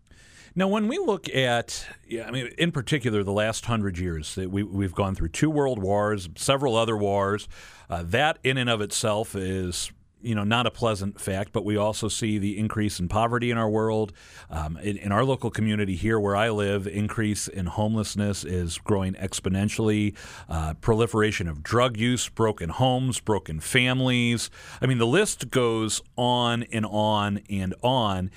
Now, 0.54 0.66
when 0.66 0.88
we 0.88 0.98
look 0.98 1.28
at, 1.28 1.86
yeah, 2.08 2.26
I 2.26 2.30
mean, 2.30 2.48
in 2.58 2.72
particular, 2.72 3.22
the 3.22 3.32
last 3.32 3.66
hundred 3.66 3.98
years, 3.98 4.36
we, 4.36 4.62
we've 4.62 4.94
gone 4.94 5.14
through 5.14 5.28
two 5.28 5.50
world 5.50 5.80
wars, 5.80 6.28
several 6.36 6.74
other 6.74 6.96
wars. 6.96 7.48
Uh, 7.88 8.02
that, 8.06 8.38
in 8.42 8.56
and 8.56 8.68
of 8.68 8.80
itself, 8.80 9.36
is 9.36 9.92
you 10.20 10.34
know, 10.34 10.44
not 10.44 10.66
a 10.66 10.70
pleasant 10.70 11.20
fact, 11.20 11.52
but 11.52 11.64
we 11.64 11.76
also 11.76 12.08
see 12.08 12.38
the 12.38 12.58
increase 12.58 12.98
in 12.98 13.08
poverty 13.08 13.50
in 13.50 13.58
our 13.58 13.68
world. 13.68 14.12
Um, 14.50 14.76
in, 14.78 14.96
in, 14.96 15.12
our 15.12 15.24
local 15.24 15.50
community 15.50 15.96
here 15.96 16.18
where 16.18 16.36
I 16.36 16.50
live, 16.50 16.86
increase 16.86 17.48
in 17.48 17.66
homelessness 17.66 18.44
is 18.44 18.78
growing 18.78 19.14
exponentially. 19.14 20.14
Uh, 20.48 20.74
proliferation 20.74 21.48
of 21.48 21.62
drug 21.62 21.96
use, 21.96 22.28
broken 22.28 22.70
homes, 22.70 23.20
broken 23.20 23.60
families. 23.60 24.50
I 24.80 24.86
mean, 24.86 24.98
the 24.98 25.06
list 25.06 25.50
goes 25.50 26.02
on 26.16 26.64
and 26.64 26.86
on 26.86 27.40
and 27.48 27.74
on. 27.82 28.30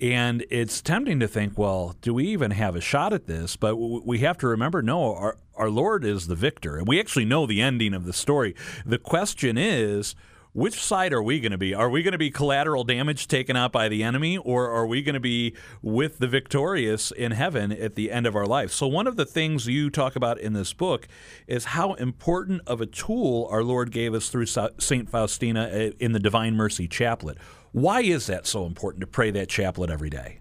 And 0.00 0.44
it's 0.48 0.80
tempting 0.80 1.18
to 1.20 1.28
think, 1.28 1.58
well, 1.58 1.96
do 2.00 2.14
we 2.14 2.26
even 2.28 2.52
have 2.52 2.76
a 2.76 2.80
shot 2.80 3.12
at 3.12 3.26
this? 3.26 3.56
But 3.56 3.76
we 3.76 4.20
have 4.20 4.38
to 4.38 4.46
remember, 4.46 4.80
no, 4.80 5.14
our, 5.14 5.38
our 5.56 5.70
Lord 5.70 6.04
is 6.04 6.28
the 6.28 6.36
victor. 6.36 6.76
And 6.76 6.86
we 6.86 7.00
actually 7.00 7.24
know 7.24 7.46
the 7.46 7.60
ending 7.60 7.94
of 7.94 8.04
the 8.04 8.12
story. 8.12 8.54
The 8.86 8.98
question 8.98 9.58
is, 9.58 10.14
which 10.58 10.82
side 10.82 11.12
are 11.12 11.22
we 11.22 11.38
going 11.38 11.52
to 11.52 11.58
be? 11.58 11.72
Are 11.72 11.88
we 11.88 12.02
going 12.02 12.12
to 12.12 12.18
be 12.18 12.32
collateral 12.32 12.82
damage 12.82 13.28
taken 13.28 13.56
out 13.56 13.70
by 13.70 13.88
the 13.88 14.02
enemy, 14.02 14.36
or 14.38 14.68
are 14.68 14.88
we 14.88 15.02
going 15.02 15.14
to 15.14 15.20
be 15.20 15.54
with 15.82 16.18
the 16.18 16.26
victorious 16.26 17.12
in 17.12 17.30
heaven 17.30 17.70
at 17.70 17.94
the 17.94 18.10
end 18.10 18.26
of 18.26 18.34
our 18.34 18.44
life? 18.44 18.72
So, 18.72 18.88
one 18.88 19.06
of 19.06 19.14
the 19.14 19.24
things 19.24 19.68
you 19.68 19.88
talk 19.88 20.16
about 20.16 20.40
in 20.40 20.54
this 20.54 20.72
book 20.72 21.06
is 21.46 21.66
how 21.66 21.94
important 21.94 22.62
of 22.66 22.80
a 22.80 22.86
tool 22.86 23.46
our 23.52 23.62
Lord 23.62 23.92
gave 23.92 24.14
us 24.14 24.30
through 24.30 24.46
St. 24.46 25.08
Faustina 25.08 25.62
uh, 25.72 25.90
in 26.00 26.10
the 26.10 26.18
Divine 26.18 26.56
Mercy 26.56 26.88
Chaplet. 26.88 27.38
Why 27.70 28.00
is 28.00 28.26
that 28.26 28.44
so 28.44 28.66
important 28.66 29.02
to 29.02 29.06
pray 29.06 29.30
that 29.30 29.48
chaplet 29.48 29.90
every 29.90 30.10
day? 30.10 30.40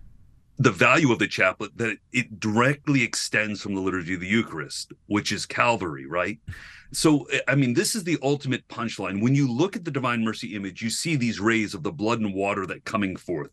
The 0.59 0.71
value 0.71 1.11
of 1.11 1.19
the 1.19 1.27
chaplet 1.27 1.77
that 1.77 1.97
it 2.13 2.39
directly 2.39 3.03
extends 3.03 3.61
from 3.61 3.75
the 3.75 3.81
liturgy 3.81 4.15
of 4.15 4.21
the 4.21 4.27
Eucharist, 4.27 4.91
which 5.05 5.31
is 5.31 5.45
Calvary, 5.45 6.05
right? 6.07 6.39
So, 6.93 7.27
I 7.47 7.55
mean, 7.55 7.73
this 7.73 7.95
is 7.95 8.03
the 8.03 8.17
ultimate 8.23 8.67
punchline. 8.67 9.21
When 9.21 9.35
you 9.35 9.51
look 9.51 9.75
at 9.75 9.85
the 9.85 9.91
Divine 9.91 10.23
Mercy 10.23 10.55
image, 10.55 10.81
you 10.81 10.89
see 10.89 11.15
these 11.15 11.39
rays 11.39 11.73
of 11.73 11.83
the 11.83 11.91
blood 11.91 12.21
and 12.21 12.33
water 12.33 12.65
that 12.65 12.85
coming 12.85 13.15
forth. 13.15 13.51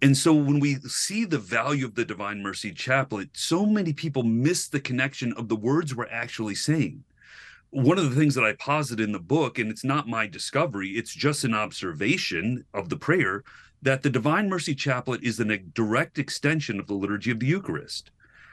And 0.00 0.16
so 0.16 0.32
when 0.32 0.60
we 0.60 0.76
see 0.76 1.24
the 1.24 1.38
value 1.38 1.84
of 1.84 1.94
the 1.94 2.04
Divine 2.04 2.42
Mercy 2.42 2.72
Chaplet, 2.72 3.30
so 3.34 3.66
many 3.66 3.92
people 3.92 4.22
miss 4.22 4.68
the 4.68 4.80
connection 4.80 5.32
of 5.34 5.48
the 5.48 5.56
words 5.56 5.94
we're 5.94 6.06
actually 6.06 6.54
saying. 6.54 7.04
One 7.70 7.98
of 7.98 8.08
the 8.08 8.16
things 8.16 8.34
that 8.34 8.44
I 8.44 8.54
posit 8.54 8.98
in 8.98 9.12
the 9.12 9.18
book, 9.18 9.58
and 9.58 9.70
it's 9.70 9.84
not 9.84 10.08
my 10.08 10.26
discovery, 10.26 10.90
it's 10.90 11.14
just 11.14 11.44
an 11.44 11.52
observation 11.52 12.64
of 12.72 12.88
the 12.88 12.96
prayer, 12.96 13.44
that 13.82 14.02
the 14.02 14.10
Divine 14.10 14.48
Mercy 14.48 14.74
Chaplet 14.74 15.22
is 15.22 15.38
a 15.38 15.56
direct 15.56 16.18
extension 16.18 16.80
of 16.80 16.86
the 16.86 16.94
liturgy 16.94 17.30
of 17.30 17.40
the 17.40 17.46
Eucharist. 17.46 18.10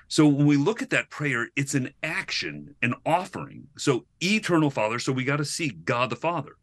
So 0.07 0.27
when 0.27 0.45
we 0.45 0.57
look 0.57 0.81
at 0.81 0.91
that 0.91 1.09
prayer, 1.09 1.49
it's 1.55 1.73
an 1.73 1.93
action, 2.03 2.75
an 2.81 2.93
offering. 3.05 3.67
So 3.77 4.05
eternal 4.21 4.69
Father, 4.69 4.99
so 4.99 5.11
we 5.11 5.23
got 5.23 5.37
to 5.37 5.45
see 5.45 5.69
God 5.69 6.11
the 6.11 6.15
Father. 6.15 6.57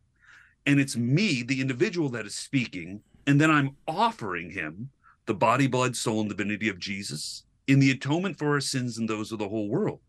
And 0.64 0.78
it's 0.78 0.96
me, 0.96 1.42
the 1.42 1.60
individual 1.60 2.08
that 2.10 2.24
is 2.24 2.36
speaking, 2.36 3.00
and 3.26 3.40
then 3.40 3.50
I'm 3.50 3.76
offering 3.88 4.50
him 4.50 4.90
the 5.26 5.34
body, 5.34 5.66
blood, 5.66 5.96
soul, 5.96 6.20
and 6.20 6.28
divinity 6.28 6.68
of 6.68 6.78
Jesus 6.78 7.44
in 7.66 7.78
the 7.78 7.90
atonement 7.90 8.38
for 8.38 8.50
our 8.50 8.60
sins 8.60 8.98
and 8.98 9.08
those 9.08 9.32
of 9.32 9.38
the 9.38 9.48
whole 9.48 9.68
world. 9.68 10.00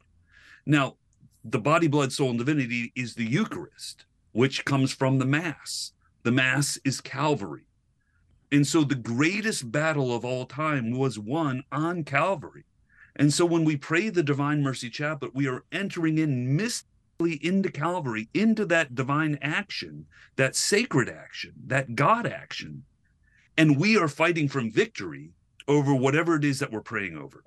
Now, 0.65 0.98
the 1.43 1.60
body, 1.60 1.88
blood, 1.88 2.12
soul, 2.12 2.29
and 2.29 2.39
divinity 2.39 2.91
is 2.95 3.15
the 3.15 3.25
Eucharist, 3.25 4.05
which 4.31 4.63
comes 4.65 4.91
from 4.93 5.19
the 5.19 5.25
Mass. 5.25 5.91
The 6.24 6.31
Mass 6.31 6.79
is 6.86 7.01
Calvary. 7.01 7.65
And 8.53 8.67
so 8.67 8.83
the 8.83 8.93
greatest 8.93 9.72
battle 9.72 10.15
of 10.15 10.24
all 10.24 10.45
time 10.45 10.91
was 10.91 11.17
won 11.17 11.63
on 11.72 12.03
Calvary. 12.03 12.65
And 13.15 13.33
so 13.33 13.48
when 13.48 13.65
we 13.65 13.77
pray 13.77 14.10
the 14.10 14.22
Divine 14.22 14.62
Mercy 14.62 14.91
Chaplet, 14.91 15.33
we 15.33 15.48
are 15.48 15.63
entering 15.72 16.19
in 16.19 16.55
mystically 16.55 17.39
into 17.41 17.72
Calvary, 17.72 18.29
into 18.31 18.63
that 18.65 18.93
divine 18.93 19.39
action, 19.41 20.05
that 20.36 20.55
sacred 20.55 21.10
action, 21.10 21.53
that 21.65 21.95
God 21.95 22.27
action. 22.27 22.83
And 23.57 23.79
we 23.79 23.98
are 23.98 24.07
fighting 24.07 24.48
from 24.48 24.69
victory 24.69 25.31
over 25.67 25.95
whatever 25.95 26.36
it 26.36 26.45
is 26.45 26.60
that 26.60 26.72
we're 26.72 26.81
praying 26.81 27.17
over. 27.17 27.43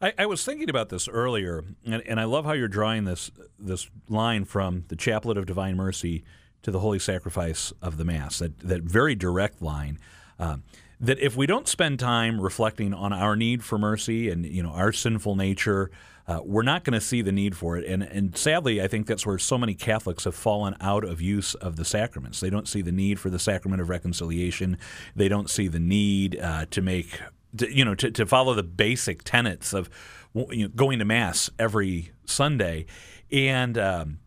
I, 0.00 0.12
I 0.18 0.26
was 0.26 0.44
thinking 0.44 0.70
about 0.70 0.88
this 0.88 1.08
earlier, 1.08 1.64
and, 1.84 2.00
and, 2.06 2.20
I 2.20 2.24
love 2.24 2.44
how 2.44 2.52
you're 2.52 2.68
drawing 2.68 3.04
this 3.04 3.32
this 3.58 3.88
line 4.08 4.44
from 4.44 4.84
the 4.86 4.96
Chaplet 4.96 5.36
of 5.36 5.46
Divine 5.46 5.76
Mercy 5.76 6.22
to 6.62 6.70
the 6.70 6.80
Holy 6.80 6.98
Sacrifice 6.98 7.72
of 7.82 7.96
the 7.96 8.04
Mass. 8.04 8.38
That 8.38 8.58
that 8.60 8.82
very 8.82 9.14
direct 9.14 9.62
line. 9.62 9.98
Uh, 10.38 10.58
that 11.00 11.18
if 11.18 11.36
we 11.36 11.46
don't 11.46 11.66
spend 11.66 11.98
time 11.98 12.40
reflecting 12.40 12.94
on 12.94 13.12
our 13.12 13.34
need 13.34 13.64
for 13.64 13.76
mercy 13.76 14.30
and 14.30 14.46
you 14.46 14.62
know 14.62 14.70
our 14.70 14.92
sinful 14.92 15.34
nature, 15.34 15.90
uh, 16.28 16.40
we're 16.44 16.62
not 16.62 16.84
going 16.84 16.94
to 16.94 17.00
see 17.00 17.22
the 17.22 17.32
need 17.32 17.56
for 17.56 17.76
it. 17.76 17.84
And 17.84 18.02
and 18.02 18.36
sadly, 18.36 18.80
I 18.80 18.86
think 18.86 19.06
that's 19.06 19.26
where 19.26 19.38
so 19.38 19.58
many 19.58 19.74
Catholics 19.74 20.24
have 20.24 20.36
fallen 20.36 20.76
out 20.80 21.04
of 21.04 21.20
use 21.20 21.54
of 21.54 21.76
the 21.76 21.84
sacraments. 21.84 22.40
They 22.40 22.50
don't 22.50 22.68
see 22.68 22.82
the 22.82 22.92
need 22.92 23.18
for 23.18 23.30
the 23.30 23.40
sacrament 23.40 23.82
of 23.82 23.88
reconciliation. 23.88 24.78
They 25.16 25.28
don't 25.28 25.50
see 25.50 25.66
the 25.68 25.80
need 25.80 26.38
uh, 26.40 26.66
to 26.70 26.80
make 26.80 27.20
to, 27.56 27.74
you 27.74 27.84
know 27.84 27.96
to, 27.96 28.10
to 28.12 28.24
follow 28.24 28.54
the 28.54 28.62
basic 28.62 29.24
tenets 29.24 29.72
of 29.72 29.90
you 30.34 30.64
know, 30.64 30.68
going 30.68 31.00
to 31.00 31.04
mass 31.04 31.50
every 31.58 32.12
Sunday. 32.24 32.86
And 33.32 33.76
um, 33.76 34.18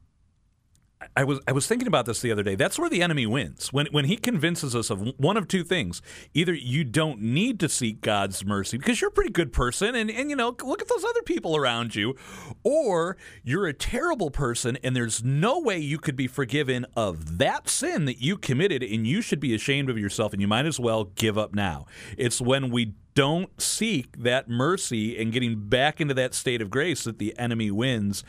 I 1.17 1.23
was 1.23 1.39
I 1.47 1.53
was 1.53 1.65
thinking 1.65 1.87
about 1.87 2.05
this 2.05 2.21
the 2.21 2.31
other 2.31 2.43
day. 2.43 2.55
That's 2.55 2.77
where 2.77 2.89
the 2.89 3.01
enemy 3.01 3.25
wins. 3.25 3.71
When 3.71 3.87
when 3.91 4.05
he 4.05 4.17
convinces 4.17 4.75
us 4.75 4.89
of 4.89 5.13
one 5.17 5.37
of 5.37 5.47
two 5.47 5.63
things. 5.63 6.01
Either 6.33 6.53
you 6.53 6.83
don't 6.83 7.21
need 7.21 7.59
to 7.61 7.69
seek 7.69 8.01
God's 8.01 8.43
mercy 8.45 8.77
because 8.77 8.99
you're 8.99 9.09
a 9.09 9.13
pretty 9.13 9.31
good 9.31 9.53
person 9.53 9.95
and, 9.95 10.11
and 10.11 10.29
you 10.29 10.35
know, 10.35 10.55
look 10.63 10.81
at 10.81 10.89
those 10.89 11.05
other 11.05 11.21
people 11.21 11.55
around 11.55 11.95
you, 11.95 12.15
or 12.63 13.15
you're 13.43 13.67
a 13.67 13.73
terrible 13.73 14.29
person 14.29 14.77
and 14.83 14.95
there's 14.95 15.23
no 15.23 15.59
way 15.59 15.77
you 15.77 15.97
could 15.97 16.15
be 16.15 16.27
forgiven 16.27 16.85
of 16.95 17.37
that 17.37 17.69
sin 17.69 18.05
that 18.05 18.21
you 18.21 18.37
committed 18.37 18.83
and 18.83 19.07
you 19.07 19.21
should 19.21 19.39
be 19.39 19.55
ashamed 19.55 19.89
of 19.89 19.97
yourself 19.97 20.33
and 20.33 20.41
you 20.41 20.47
might 20.47 20.65
as 20.65 20.79
well 20.79 21.05
give 21.05 21.37
up 21.37 21.55
now. 21.55 21.85
It's 22.17 22.41
when 22.41 22.69
we 22.69 22.93
don't 23.13 23.61
seek 23.61 24.17
that 24.21 24.49
mercy 24.49 25.17
and 25.17 25.31
getting 25.31 25.69
back 25.69 26.01
into 26.01 26.13
that 26.13 26.33
state 26.33 26.61
of 26.61 26.69
grace 26.69 27.05
that 27.05 27.17
the 27.17 27.37
enemy 27.39 27.71
wins. 27.71 28.23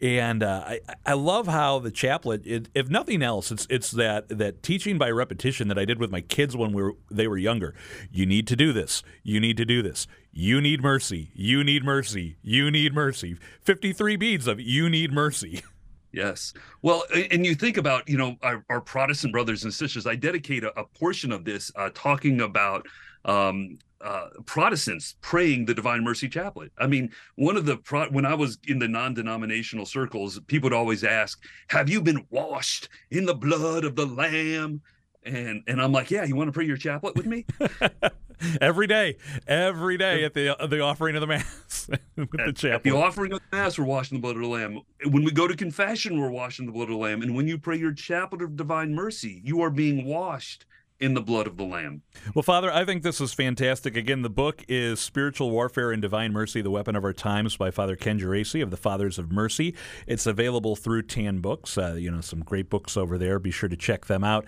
And 0.00 0.44
uh, 0.44 0.62
I, 0.64 0.80
I 1.04 1.12
love 1.14 1.48
how 1.48 1.80
the 1.80 1.90
chaplet, 1.90 2.46
it, 2.46 2.68
if 2.72 2.88
nothing 2.88 3.20
else, 3.20 3.50
it's 3.50 3.66
it's 3.68 3.90
that 3.92 4.28
that 4.28 4.62
teaching 4.62 4.96
by 4.96 5.10
repetition 5.10 5.66
that 5.68 5.78
I 5.78 5.84
did 5.84 5.98
with 5.98 6.10
my 6.10 6.20
kids 6.20 6.56
when 6.56 6.72
we 6.72 6.82
were 6.82 6.92
they 7.10 7.26
were 7.26 7.36
younger. 7.36 7.74
You 8.10 8.24
need 8.24 8.46
to 8.48 8.56
do 8.56 8.72
this. 8.72 9.02
You 9.24 9.40
need 9.40 9.56
to 9.56 9.64
do 9.64 9.82
this. 9.82 10.06
You 10.32 10.60
need 10.60 10.82
mercy. 10.82 11.30
You 11.34 11.64
need 11.64 11.84
mercy. 11.84 12.36
You 12.42 12.70
need 12.70 12.94
mercy. 12.94 13.36
Fifty 13.60 13.92
three 13.92 14.14
beads 14.14 14.46
of 14.46 14.60
you 14.60 14.88
need 14.88 15.12
mercy. 15.12 15.62
Yes. 16.10 16.54
Well, 16.80 17.04
and 17.30 17.44
you 17.44 17.54
think 17.54 17.76
about, 17.76 18.08
you 18.08 18.16
know, 18.16 18.36
our, 18.42 18.64
our 18.70 18.80
Protestant 18.80 19.30
brothers 19.30 19.64
and 19.64 19.72
sisters, 19.72 20.06
I 20.06 20.16
dedicate 20.16 20.64
a, 20.64 20.80
a 20.80 20.84
portion 20.84 21.30
of 21.30 21.44
this 21.44 21.70
uh, 21.76 21.90
talking 21.92 22.40
about 22.40 22.86
um, 23.26 23.78
uh, 24.00 24.28
Protestants 24.46 25.16
praying 25.20 25.66
the 25.66 25.74
Divine 25.74 26.04
Mercy 26.04 26.28
Chaplet. 26.28 26.70
I 26.78 26.86
mean, 26.86 27.10
one 27.36 27.56
of 27.56 27.66
the 27.66 27.76
pro- 27.76 28.10
when 28.10 28.24
I 28.24 28.34
was 28.34 28.58
in 28.66 28.78
the 28.78 28.88
non-denominational 28.88 29.86
circles, 29.86 30.38
people 30.46 30.68
would 30.68 30.76
always 30.76 31.04
ask, 31.04 31.42
"Have 31.68 31.88
you 31.88 32.00
been 32.00 32.26
washed 32.30 32.88
in 33.10 33.26
the 33.26 33.34
blood 33.34 33.84
of 33.84 33.96
the 33.96 34.06
Lamb?" 34.06 34.82
And 35.24 35.62
and 35.66 35.82
I'm 35.82 35.92
like, 35.92 36.10
"Yeah, 36.10 36.24
you 36.24 36.36
want 36.36 36.48
to 36.48 36.52
pray 36.52 36.66
your 36.66 36.76
chaplet 36.76 37.16
with 37.16 37.26
me?" 37.26 37.44
every 38.60 38.86
day, 38.86 39.16
every 39.46 39.96
day 39.96 40.24
at 40.24 40.34
the 40.34 40.56
the 40.68 40.80
offering 40.80 41.16
of 41.16 41.20
the 41.20 41.26
mass 41.26 41.88
with 42.16 42.40
at, 42.40 42.46
the 42.46 42.52
chaplet. 42.52 42.84
The 42.84 42.96
offering 42.96 43.32
of 43.32 43.40
the 43.50 43.56
mass, 43.56 43.78
we're 43.78 43.84
washing 43.84 44.18
the 44.18 44.22
blood 44.22 44.36
of 44.36 44.42
the 44.42 44.48
Lamb. 44.48 44.82
When 45.06 45.24
we 45.24 45.30
go 45.30 45.48
to 45.48 45.56
confession, 45.56 46.20
we're 46.20 46.30
washing 46.30 46.66
the 46.66 46.72
blood 46.72 46.84
of 46.84 46.90
the 46.90 46.96
Lamb. 46.96 47.22
And 47.22 47.34
when 47.34 47.48
you 47.48 47.58
pray 47.58 47.76
your 47.76 47.92
chaplet 47.92 48.42
of 48.42 48.56
divine 48.56 48.94
mercy, 48.94 49.40
you 49.44 49.60
are 49.62 49.70
being 49.70 50.04
washed 50.04 50.66
in 51.00 51.14
the 51.14 51.20
blood 51.20 51.46
of 51.46 51.56
the 51.56 51.64
Lamb. 51.64 52.02
Well, 52.34 52.42
Father, 52.42 52.72
I 52.72 52.84
think 52.84 53.02
this 53.02 53.20
is 53.20 53.32
fantastic. 53.32 53.96
Again, 53.96 54.22
the 54.22 54.30
book 54.30 54.64
is 54.68 55.00
Spiritual 55.00 55.50
Warfare 55.50 55.92
and 55.92 56.02
Divine 56.02 56.32
Mercy, 56.32 56.60
The 56.60 56.70
Weapon 56.70 56.96
of 56.96 57.04
Our 57.04 57.12
Times 57.12 57.56
by 57.56 57.70
Father 57.70 57.96
Ken 57.96 58.18
Geraci 58.18 58.62
of 58.62 58.70
the 58.70 58.76
Fathers 58.76 59.18
of 59.18 59.30
Mercy. 59.30 59.74
It's 60.06 60.26
available 60.26 60.76
through 60.76 61.02
Tan 61.02 61.40
Books. 61.40 61.78
Uh, 61.78 61.94
you 61.94 62.10
know, 62.10 62.20
some 62.20 62.40
great 62.40 62.68
books 62.68 62.96
over 62.96 63.18
there. 63.18 63.38
Be 63.38 63.50
sure 63.50 63.68
to 63.68 63.76
check 63.76 64.06
them 64.06 64.24
out. 64.24 64.46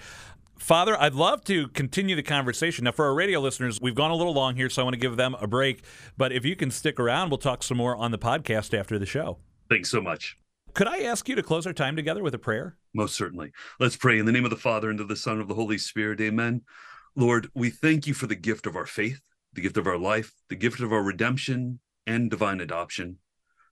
Father, 0.58 1.00
I'd 1.00 1.14
love 1.14 1.42
to 1.44 1.68
continue 1.68 2.14
the 2.14 2.22
conversation. 2.22 2.84
Now, 2.84 2.92
for 2.92 3.06
our 3.06 3.14
radio 3.14 3.40
listeners, 3.40 3.80
we've 3.80 3.94
gone 3.94 4.10
a 4.10 4.16
little 4.16 4.34
long 4.34 4.56
here, 4.56 4.68
so 4.68 4.82
I 4.82 4.84
want 4.84 4.94
to 4.94 5.00
give 5.00 5.16
them 5.16 5.34
a 5.40 5.46
break. 5.46 5.82
But 6.18 6.32
if 6.32 6.44
you 6.44 6.54
can 6.54 6.70
stick 6.70 7.00
around, 7.00 7.30
we'll 7.30 7.38
talk 7.38 7.62
some 7.62 7.78
more 7.78 7.96
on 7.96 8.10
the 8.10 8.18
podcast 8.18 8.78
after 8.78 8.98
the 8.98 9.06
show. 9.06 9.38
Thanks 9.70 9.90
so 9.90 10.02
much. 10.02 10.36
Could 10.74 10.88
I 10.88 11.00
ask 11.00 11.28
you 11.28 11.34
to 11.34 11.42
close 11.42 11.66
our 11.66 11.72
time 11.72 11.96
together 11.96 12.22
with 12.22 12.34
a 12.34 12.38
prayer? 12.38 12.76
Most 12.94 13.16
certainly. 13.16 13.52
Let's 13.78 13.96
pray 13.96 14.18
in 14.18 14.26
the 14.26 14.32
name 14.32 14.44
of 14.44 14.50
the 14.50 14.56
Father, 14.56 14.88
and 14.88 15.00
of 15.00 15.08
the 15.08 15.16
Son, 15.16 15.34
and 15.34 15.42
of 15.42 15.48
the 15.48 15.54
Holy 15.54 15.78
Spirit. 15.78 16.20
Amen. 16.20 16.62
Lord, 17.16 17.50
we 17.54 17.70
thank 17.70 18.06
you 18.06 18.14
for 18.14 18.26
the 18.26 18.36
gift 18.36 18.66
of 18.66 18.76
our 18.76 18.86
faith, 18.86 19.20
the 19.52 19.60
gift 19.60 19.76
of 19.76 19.86
our 19.86 19.98
life, 19.98 20.32
the 20.48 20.56
gift 20.56 20.80
of 20.80 20.92
our 20.92 21.02
redemption 21.02 21.80
and 22.06 22.30
divine 22.30 22.60
adoption. 22.60 23.18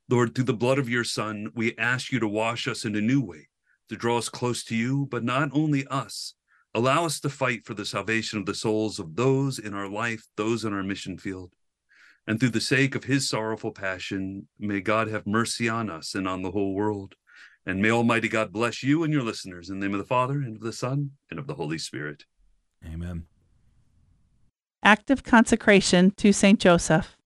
Lord, 0.09 0.35
through 0.35 0.45
the 0.45 0.55
blood 0.55 0.79
of 0.79 0.89
your 0.89 1.05
Son, 1.05 1.51
we 1.55 1.77
ask 1.79 2.11
you 2.11 2.19
to 2.19 2.29
wash 2.29 2.67
us 2.67 2.85
in 2.85 2.97
a 2.97 3.01
new 3.01 3.21
way, 3.21 3.49
to 3.89 3.97
draw 3.97 4.19
us 4.19 4.29
close 4.29 4.65
to 4.65 4.77
you, 4.77 5.07
but 5.07 5.23
not 5.23 5.51
only 5.53 5.87
us. 5.87 6.35
Allow 6.75 7.05
us 7.05 7.21
to 7.21 7.31
fight 7.31 7.65
for 7.65 7.75
the 7.75 7.87
salvation 7.87 8.39
of 8.39 8.47
the 8.47 8.55
souls 8.55 8.99
of 8.99 9.17
those 9.17 9.59
in 9.59 9.73
our 9.73 9.89
life, 9.89 10.27
those 10.37 10.65
in 10.65 10.73
our 10.73 10.83
mission 10.83 11.17
field. 11.17 11.55
And 12.29 12.39
through 12.39 12.51
the 12.51 12.61
sake 12.61 12.95
of 12.95 13.05
his 13.05 13.27
sorrowful 13.27 13.73
passion, 13.73 14.49
may 14.59 14.83
God 14.83 15.09
have 15.09 15.27
mercy 15.27 15.67
on 15.67 15.89
us 15.89 16.15
and 16.15 16.29
on 16.29 16.43
the 16.43 16.51
whole 16.51 16.75
world. 16.75 17.15
And 17.65 17.81
may 17.81 17.91
Almighty 17.91 18.29
God 18.29 18.53
bless 18.53 18.83
you 18.83 19.03
and 19.03 19.11
your 19.11 19.23
listeners 19.23 19.71
in 19.71 19.81
the 19.81 19.87
name 19.87 19.95
of 19.95 19.99
the 19.99 20.07
Father, 20.07 20.35
and 20.35 20.57
of 20.57 20.63
the 20.63 20.75
Son, 20.75 21.13
and 21.31 21.39
of 21.39 21.47
the 21.47 21.55
Holy 21.55 21.79
Spirit. 21.79 22.25
Amen. 22.85 23.25
Active 24.83 25.25
consecration 25.25 26.11
to 26.19 26.31
St. 26.35 26.61
Joseph. 26.61 27.17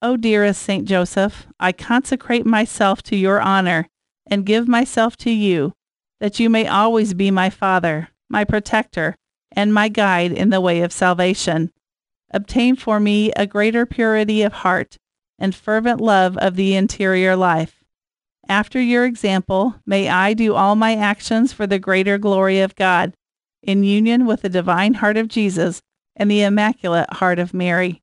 O 0.00 0.16
dearest 0.16 0.62
St. 0.62 0.86
Joseph, 0.86 1.48
I 1.58 1.72
consecrate 1.72 2.46
myself 2.46 3.02
to 3.04 3.16
your 3.16 3.40
honor 3.40 3.88
and 4.24 4.46
give 4.46 4.68
myself 4.68 5.16
to 5.16 5.30
you, 5.32 5.72
that 6.20 6.38
you 6.38 6.48
may 6.48 6.68
always 6.68 7.12
be 7.12 7.32
my 7.32 7.50
Father, 7.50 8.10
my 8.28 8.44
protector, 8.44 9.16
and 9.50 9.74
my 9.74 9.88
guide 9.88 10.30
in 10.30 10.50
the 10.50 10.60
way 10.60 10.82
of 10.82 10.92
salvation 10.92 11.72
obtain 12.30 12.76
for 12.76 13.00
me 13.00 13.32
a 13.32 13.46
greater 13.46 13.86
purity 13.86 14.42
of 14.42 14.52
heart 14.52 14.98
and 15.38 15.54
fervent 15.54 16.00
love 16.00 16.36
of 16.38 16.56
the 16.56 16.74
interior 16.74 17.36
life. 17.36 17.84
After 18.48 18.80
your 18.80 19.04
example, 19.04 19.76
may 19.84 20.08
I 20.08 20.32
do 20.32 20.54
all 20.54 20.76
my 20.76 20.94
actions 20.94 21.52
for 21.52 21.66
the 21.66 21.78
greater 21.78 22.16
glory 22.16 22.60
of 22.60 22.76
God, 22.76 23.14
in 23.62 23.82
union 23.82 24.26
with 24.26 24.42
the 24.42 24.48
divine 24.48 24.94
heart 24.94 25.16
of 25.16 25.28
Jesus 25.28 25.82
and 26.14 26.30
the 26.30 26.42
immaculate 26.42 27.12
heart 27.14 27.38
of 27.38 27.52
Mary. 27.52 28.02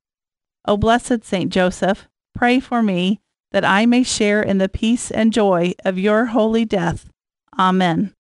O 0.66 0.78
blessed 0.78 1.24
Saint 1.24 1.52
Joseph, 1.52 2.08
pray 2.36 2.60
for 2.60 2.84
me 2.84 3.22
that 3.52 3.64
I 3.64 3.86
may 3.86 4.04
share 4.04 4.42
in 4.42 4.58
the 4.58 4.70
peace 4.70 5.12
and 5.12 5.32
joy 5.32 5.74
of 5.86 5.98
your 5.98 6.26
holy 6.26 6.66
death. 6.66 7.10
Amen. 7.58 8.14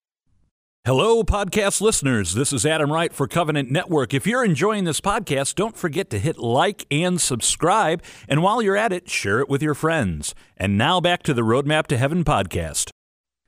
Hello, 0.85 1.23
podcast 1.23 1.79
listeners. 1.79 2.33
This 2.33 2.51
is 2.51 2.65
Adam 2.65 2.91
Wright 2.91 3.13
for 3.13 3.25
Covenant 3.25 3.71
Network. 3.71 4.13
If 4.13 4.27
you're 4.27 4.43
enjoying 4.43 4.83
this 4.83 4.99
podcast, 4.99 5.55
don't 5.55 5.77
forget 5.77 6.09
to 6.09 6.19
hit 6.19 6.37
like 6.37 6.85
and 6.91 7.21
subscribe. 7.21 8.03
And 8.27 8.43
while 8.43 8.61
you're 8.61 8.75
at 8.75 8.91
it, 8.91 9.09
share 9.09 9.39
it 9.39 9.47
with 9.47 9.63
your 9.63 9.75
friends. 9.75 10.35
And 10.57 10.77
now 10.77 10.99
back 10.99 11.23
to 11.23 11.33
the 11.33 11.41
Roadmap 11.41 11.87
to 11.87 11.97
Heaven 11.97 12.25
podcast. 12.25 12.92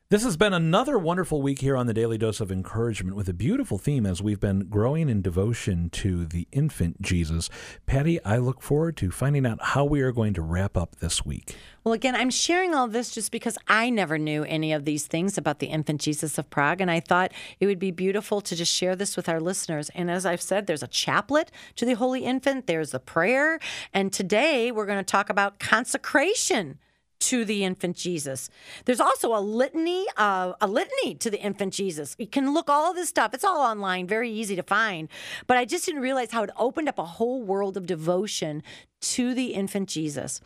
This 0.09 0.24
has 0.24 0.38
been 0.38 0.53
another 0.53 1.00
wonderful 1.00 1.41
week 1.41 1.62
here 1.62 1.75
on 1.75 1.88
the 1.88 1.93
Daily 1.93 2.19
Dose 2.19 2.39
of 2.39 2.51
Encouragement 2.51 3.17
with 3.17 3.27
a 3.27 3.33
beautiful 3.33 3.79
theme 3.79 4.05
as 4.05 4.21
we've 4.21 4.39
been 4.39 4.67
growing 4.69 5.09
in 5.09 5.24
devotion 5.24 5.89
to 5.89 6.27
the 6.27 6.47
infant 6.51 7.01
Jesus. 7.01 7.50
Patty, 7.88 8.24
I 8.24 8.38
look 8.38 8.62
forward 8.62 8.97
to 8.97 9.09
finding 9.09 9.47
out 9.47 9.57
how 9.59 9.83
we 9.83 10.01
are 10.01 10.12
going 10.12 10.35
to 10.35 10.43
wrap 10.43 10.77
up 10.77 10.97
this 10.97 11.25
week. 11.25 11.55
Well, 11.83 11.95
again, 11.95 12.15
I'm 12.15 12.29
sharing 12.29 12.75
all 12.75 12.88
this 12.88 13.09
just 13.09 13.31
because 13.31 13.57
I 13.67 13.89
never 13.89 14.19
knew 14.19 14.43
any 14.43 14.74
of 14.74 14.85
these 14.85 15.07
things 15.07 15.39
about 15.39 15.57
the 15.57 15.67
infant 15.67 16.01
Jesus 16.01 16.38
of 16.38 16.51
Prague. 16.51 16.81
And 16.81 16.91
I 16.91 17.00
thought 17.00 17.31
it 17.59 17.65
would 17.65 17.79
be 17.79 17.89
beautiful 17.89 18.41
to 18.41 18.55
just 18.55 18.71
share 18.71 18.95
this 18.95 19.17
with 19.17 19.27
our 19.27 19.39
listeners. 19.41 19.89
And 19.95 20.12
as 20.12 20.24
I've 20.24 20.39
said, 20.39 20.67
there's 20.67 20.83
a 20.83 20.88
chaplet 20.88 21.50
to 21.77 21.85
the 21.85 21.93
Holy 21.93 22.25
Infant, 22.25 22.67
there's 22.67 22.93
a 22.93 23.00
prayer. 23.00 23.57
And 23.91 24.13
today 24.13 24.71
we're 24.71 24.85
going 24.85 25.00
to 25.00 25.03
talk 25.03 25.31
about 25.31 25.57
consecration 25.57 26.77
to 27.19 27.45
the 27.45 27.63
infant 27.63 27.95
Jesus. 27.95 28.50
There's 28.86 29.00
also 29.00 29.36
a 29.36 29.39
litany, 29.39 30.05
uh, 30.17 30.53
a 30.62 30.67
litany 30.67 31.15
to 31.15 31.29
the 31.29 31.39
infant 31.41 31.74
Jesus. 31.74 32.15
You 32.19 32.27
can 32.27 32.53
look 32.53 32.69
all 32.69 32.93
this 32.93 33.10
stuff. 33.10 33.34
It's 33.34 33.43
all 33.43 33.62
online, 33.62 34.07
very 34.07 34.29
easy 34.29 34.55
to 34.55 34.63
find. 34.63 35.10
But 35.48 35.57
I 35.57 35.65
just 35.65 35.86
didn't 35.86 36.01
realize 36.01 36.31
how 36.31 36.43
it 36.43 36.51
opened 36.57 36.89
up 36.89 37.00
a 37.00 37.05
whole 37.05 37.41
world 37.41 37.77
of 37.77 37.86
devotion 37.86 38.63
to 39.01 39.34
the 39.34 39.53
infant 39.53 39.89
Jesus. 39.89 40.41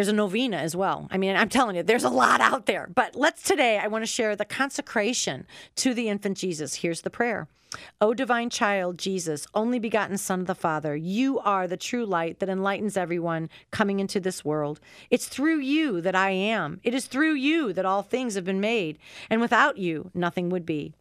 There's 0.00 0.08
a 0.08 0.14
novena 0.14 0.56
as 0.56 0.74
well. 0.74 1.08
I 1.10 1.18
mean, 1.18 1.36
I'm 1.36 1.50
telling 1.50 1.76
you, 1.76 1.82
there's 1.82 2.04
a 2.04 2.08
lot 2.08 2.40
out 2.40 2.64
there. 2.64 2.88
But 2.94 3.16
let's 3.16 3.42
today, 3.42 3.76
I 3.76 3.88
want 3.88 4.00
to 4.00 4.06
share 4.06 4.34
the 4.34 4.46
consecration 4.46 5.46
to 5.76 5.92
the 5.92 6.08
infant 6.08 6.38
Jesus. 6.38 6.76
Here's 6.76 7.02
the 7.02 7.10
prayer. 7.10 7.48
O 8.00 8.14
divine 8.14 8.48
child, 8.48 8.96
Jesus, 8.98 9.46
only 9.54 9.78
begotten 9.78 10.16
Son 10.16 10.40
of 10.40 10.46
the 10.46 10.54
Father, 10.54 10.96
you 10.96 11.38
are 11.40 11.68
the 11.68 11.76
true 11.76 12.06
light 12.06 12.38
that 12.38 12.48
enlightens 12.48 12.96
everyone 12.96 13.50
coming 13.72 14.00
into 14.00 14.20
this 14.20 14.42
world. 14.42 14.80
It's 15.10 15.28
through 15.28 15.58
you 15.58 16.00
that 16.00 16.16
I 16.16 16.30
am. 16.30 16.80
It 16.82 16.94
is 16.94 17.04
through 17.04 17.34
you 17.34 17.74
that 17.74 17.84
all 17.84 18.00
things 18.00 18.36
have 18.36 18.44
been 18.46 18.58
made, 18.58 18.98
and 19.28 19.38
without 19.38 19.76
you, 19.76 20.10
nothing 20.14 20.48
would 20.48 20.64
be. 20.64 20.94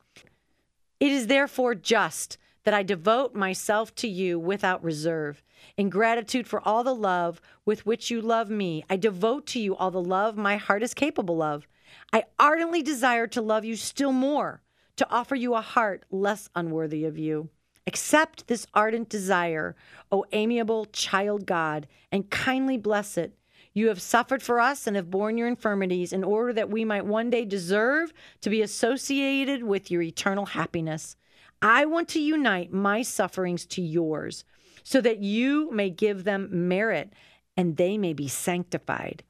It 0.99 1.13
is 1.13 1.27
therefore 1.27 1.73
just 1.73 2.37
that 2.65 2.73
I 2.73 2.83
devote 2.83 3.33
myself 3.33 3.95
to 3.95 4.09
you 4.09 4.37
without 4.37 4.83
reserve. 4.83 5.41
In 5.77 5.89
gratitude 5.89 6.47
for 6.47 6.61
all 6.67 6.83
the 6.83 6.95
love 6.95 7.41
with 7.65 7.85
which 7.85 8.11
you 8.11 8.21
love 8.21 8.49
me, 8.49 8.83
I 8.89 8.97
devote 8.97 9.45
to 9.47 9.59
you 9.59 9.75
all 9.75 9.91
the 9.91 10.01
love 10.01 10.37
my 10.37 10.57
heart 10.57 10.83
is 10.83 10.93
capable 10.93 11.41
of. 11.41 11.67
I 12.13 12.25
ardently 12.37 12.81
desire 12.81 13.27
to 13.27 13.41
love 13.41 13.65
you 13.65 13.75
still 13.75 14.11
more 14.11 14.61
to 14.97 15.09
offer 15.09 15.35
you 15.35 15.55
a 15.55 15.61
heart 15.61 16.03
less 16.11 16.49
unworthy 16.55 17.05
of 17.05 17.17
you. 17.17 17.49
Accept 17.87 18.47
this 18.47 18.67
ardent 18.73 19.09
desire, 19.09 19.75
O 20.11 20.25
amiable 20.33 20.85
child 20.85 21.45
God, 21.45 21.87
and 22.11 22.29
kindly 22.29 22.77
bless 22.77 23.17
it. 23.17 23.33
You 23.73 23.87
have 23.87 24.01
suffered 24.01 24.43
for 24.43 24.59
us 24.59 24.87
and 24.87 24.95
have 24.95 25.09
borne 25.09 25.37
your 25.37 25.47
infirmities 25.47 26.11
in 26.11 26.23
order 26.23 26.51
that 26.53 26.69
we 26.69 26.83
might 26.83 27.05
one 27.05 27.29
day 27.29 27.45
deserve 27.45 28.11
to 28.41 28.49
be 28.49 28.61
associated 28.61 29.63
with 29.63 29.89
your 29.89 30.01
eternal 30.01 30.47
happiness. 30.47 31.15
I 31.61 31.85
want 31.85 32.09
to 32.09 32.21
unite 32.21 32.73
my 32.73 33.01
sufferings 33.01 33.65
to 33.67 33.81
yours 33.81 34.43
so 34.89 34.99
that 34.99 35.19
you 35.19 35.69
may 35.69 35.87
give 35.87 36.23
them 36.23 36.67
merit 36.67 37.13
and 37.55 37.77
they 37.77 37.95
may 37.95 38.11
be 38.11 38.27
sanctified. 38.27 39.21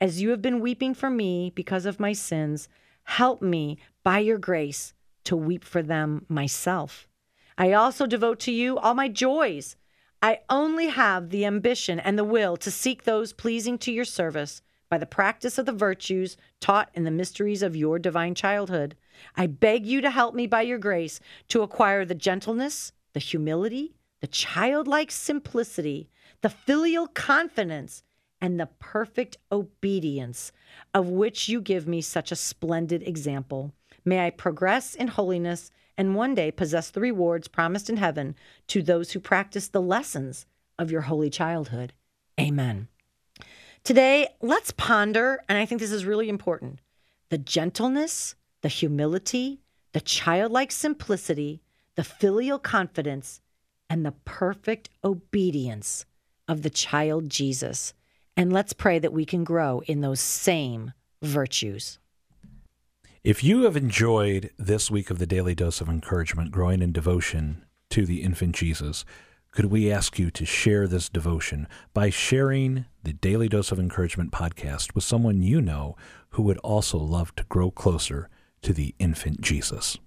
As 0.00 0.22
you 0.22 0.30
have 0.30 0.40
been 0.40 0.60
weeping 0.60 0.94
for 0.94 1.10
me 1.10 1.50
because 1.56 1.86
of 1.86 1.98
my 1.98 2.12
sins, 2.12 2.68
help 3.02 3.42
me 3.42 3.78
by 4.04 4.20
your 4.20 4.38
grace 4.38 4.94
to 5.24 5.34
weep 5.34 5.64
for 5.64 5.82
them 5.82 6.24
myself. 6.28 7.08
I 7.56 7.72
also 7.72 8.06
devote 8.06 8.38
to 8.40 8.52
you 8.52 8.78
all 8.78 8.94
my 8.94 9.08
joys. 9.08 9.74
I 10.22 10.38
only 10.48 10.86
have 10.86 11.30
the 11.30 11.44
ambition 11.44 11.98
and 11.98 12.16
the 12.16 12.22
will 12.22 12.56
to 12.58 12.70
seek 12.70 13.02
those 13.02 13.32
pleasing 13.32 13.76
to 13.78 13.90
your 13.90 14.04
service 14.04 14.62
by 14.88 14.98
the 14.98 15.04
practice 15.04 15.58
of 15.58 15.66
the 15.66 15.72
virtues 15.72 16.36
taught 16.60 16.90
in 16.94 17.02
the 17.02 17.10
mysteries 17.10 17.64
of 17.64 17.74
your 17.74 17.98
divine 17.98 18.36
childhood. 18.36 18.94
I 19.36 19.48
beg 19.48 19.84
you 19.84 20.00
to 20.00 20.12
help 20.12 20.36
me 20.36 20.46
by 20.46 20.62
your 20.62 20.78
grace 20.78 21.18
to 21.48 21.62
acquire 21.62 22.04
the 22.04 22.14
gentleness, 22.14 22.92
the 23.14 23.20
humility, 23.20 23.96
the 24.20 24.26
childlike 24.26 25.10
simplicity, 25.10 26.08
the 26.40 26.48
filial 26.48 27.06
confidence, 27.06 28.02
and 28.40 28.58
the 28.58 28.68
perfect 28.78 29.36
obedience 29.50 30.52
of 30.94 31.08
which 31.08 31.48
you 31.48 31.60
give 31.60 31.86
me 31.86 32.00
such 32.00 32.30
a 32.30 32.36
splendid 32.36 33.02
example. 33.02 33.72
May 34.04 34.26
I 34.26 34.30
progress 34.30 34.94
in 34.94 35.08
holiness 35.08 35.70
and 35.96 36.14
one 36.14 36.34
day 36.34 36.52
possess 36.52 36.90
the 36.90 37.00
rewards 37.00 37.48
promised 37.48 37.90
in 37.90 37.96
heaven 37.96 38.36
to 38.68 38.82
those 38.82 39.12
who 39.12 39.20
practice 39.20 39.68
the 39.68 39.82
lessons 39.82 40.46
of 40.78 40.90
your 40.90 41.02
holy 41.02 41.28
childhood. 41.28 41.92
Amen. 42.40 42.86
Today, 43.82 44.28
let's 44.40 44.70
ponder, 44.70 45.42
and 45.48 45.58
I 45.58 45.66
think 45.66 45.80
this 45.80 45.92
is 45.92 46.04
really 46.04 46.28
important 46.28 46.80
the 47.30 47.38
gentleness, 47.38 48.36
the 48.62 48.68
humility, 48.68 49.60
the 49.92 50.00
childlike 50.00 50.72
simplicity, 50.72 51.60
the 51.96 52.04
filial 52.04 52.58
confidence, 52.58 53.40
and 53.90 54.04
the 54.04 54.14
perfect 54.24 54.90
obedience 55.04 56.04
of 56.46 56.62
the 56.62 56.70
child 56.70 57.28
Jesus. 57.28 57.94
And 58.36 58.52
let's 58.52 58.72
pray 58.72 58.98
that 58.98 59.12
we 59.12 59.24
can 59.24 59.44
grow 59.44 59.80
in 59.86 60.00
those 60.00 60.20
same 60.20 60.92
virtues. 61.22 61.98
If 63.24 63.42
you 63.42 63.64
have 63.64 63.76
enjoyed 63.76 64.50
this 64.58 64.90
week 64.90 65.10
of 65.10 65.18
the 65.18 65.26
Daily 65.26 65.54
Dose 65.54 65.80
of 65.80 65.88
Encouragement, 65.88 66.52
growing 66.52 66.80
in 66.80 66.92
devotion 66.92 67.64
to 67.90 68.06
the 68.06 68.22
infant 68.22 68.54
Jesus, 68.54 69.04
could 69.50 69.66
we 69.66 69.90
ask 69.90 70.18
you 70.18 70.30
to 70.30 70.46
share 70.46 70.86
this 70.86 71.08
devotion 71.08 71.66
by 71.92 72.10
sharing 72.10 72.84
the 73.02 73.12
Daily 73.12 73.48
Dose 73.48 73.72
of 73.72 73.78
Encouragement 73.78 74.30
podcast 74.30 74.94
with 74.94 75.04
someone 75.04 75.42
you 75.42 75.60
know 75.60 75.96
who 76.30 76.42
would 76.44 76.58
also 76.58 76.96
love 76.96 77.34
to 77.36 77.44
grow 77.44 77.70
closer 77.70 78.28
to 78.62 78.72
the 78.72 78.94
infant 78.98 79.40
Jesus? 79.40 79.98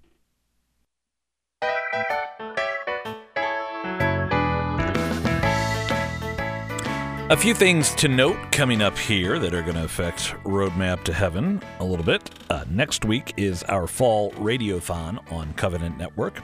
A 7.30 7.36
few 7.36 7.54
things 7.54 7.94
to 7.94 8.08
note 8.08 8.36
coming 8.50 8.82
up 8.82 8.98
here 8.98 9.38
that 9.38 9.54
are 9.54 9.62
going 9.62 9.76
to 9.76 9.84
affect 9.84 10.34
Roadmap 10.44 11.04
to 11.04 11.14
Heaven 11.14 11.62
a 11.78 11.84
little 11.84 12.04
bit. 12.04 12.28
Uh, 12.50 12.64
next 12.68 13.04
week 13.06 13.32
is 13.38 13.62
our 13.64 13.86
fall 13.86 14.32
radiothon 14.32 15.32
on 15.32 15.54
Covenant 15.54 15.96
Network. 15.96 16.42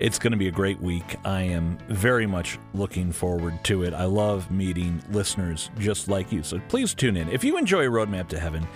It's 0.00 0.18
going 0.18 0.32
to 0.32 0.36
be 0.36 0.48
a 0.48 0.50
great 0.50 0.78
week. 0.80 1.16
I 1.24 1.42
am 1.42 1.78
very 1.88 2.26
much 2.26 2.58
looking 2.74 3.12
forward 3.12 3.62
to 3.64 3.84
it. 3.84 3.94
I 3.94 4.04
love 4.04 4.50
meeting 4.50 5.00
listeners 5.10 5.70
just 5.78 6.08
like 6.08 6.30
you. 6.32 6.42
So 6.42 6.60
please 6.68 6.92
tune 6.92 7.16
in. 7.16 7.30
If 7.30 7.42
you 7.44 7.56
enjoy 7.56 7.86
Roadmap 7.86 8.28
to 8.28 8.38
Heaven, 8.38 8.66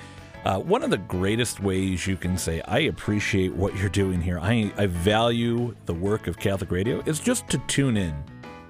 uh, 0.44 0.60
one 0.60 0.82
of 0.82 0.90
the 0.90 0.98
greatest 0.98 1.60
ways 1.60 2.06
you 2.06 2.16
can 2.16 2.38
say, 2.38 2.62
I 2.62 2.78
appreciate 2.78 3.52
what 3.52 3.76
you're 3.76 3.90
doing 3.90 4.22
here, 4.22 4.38
I, 4.38 4.72
I 4.78 4.86
value 4.86 5.74
the 5.84 5.94
work 5.94 6.26
of 6.28 6.38
Catholic 6.38 6.70
Radio, 6.70 7.02
is 7.04 7.20
just 7.20 7.48
to 7.48 7.58
tune 7.66 7.96
in 7.96 8.14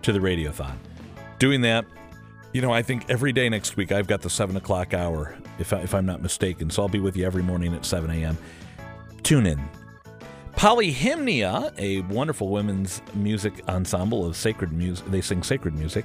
to 0.02 0.12
the 0.12 0.18
radiothon. 0.18 0.76
Doing 1.38 1.60
that 1.60 1.84
you 2.52 2.62
know, 2.62 2.72
I 2.72 2.82
think 2.82 3.08
every 3.08 3.32
day 3.32 3.48
next 3.48 3.76
week 3.76 3.92
I've 3.92 4.06
got 4.06 4.22
the 4.22 4.30
7 4.30 4.56
o'clock 4.56 4.94
hour, 4.94 5.36
if, 5.58 5.72
I, 5.72 5.80
if 5.80 5.94
I'm 5.94 6.06
not 6.06 6.22
mistaken. 6.22 6.70
So 6.70 6.82
I'll 6.82 6.88
be 6.88 7.00
with 7.00 7.16
you 7.16 7.24
every 7.24 7.42
morning 7.42 7.74
at 7.74 7.84
7 7.84 8.10
a.m. 8.10 8.38
Tune 9.22 9.46
in. 9.46 9.60
Polyhymnia, 10.58 11.72
a 11.78 12.00
wonderful 12.12 12.48
women's 12.48 13.00
music 13.14 13.62
ensemble 13.68 14.26
of 14.26 14.34
sacred 14.34 14.72
music, 14.72 15.06
they 15.06 15.20
sing 15.20 15.44
sacred 15.44 15.72
music, 15.72 16.04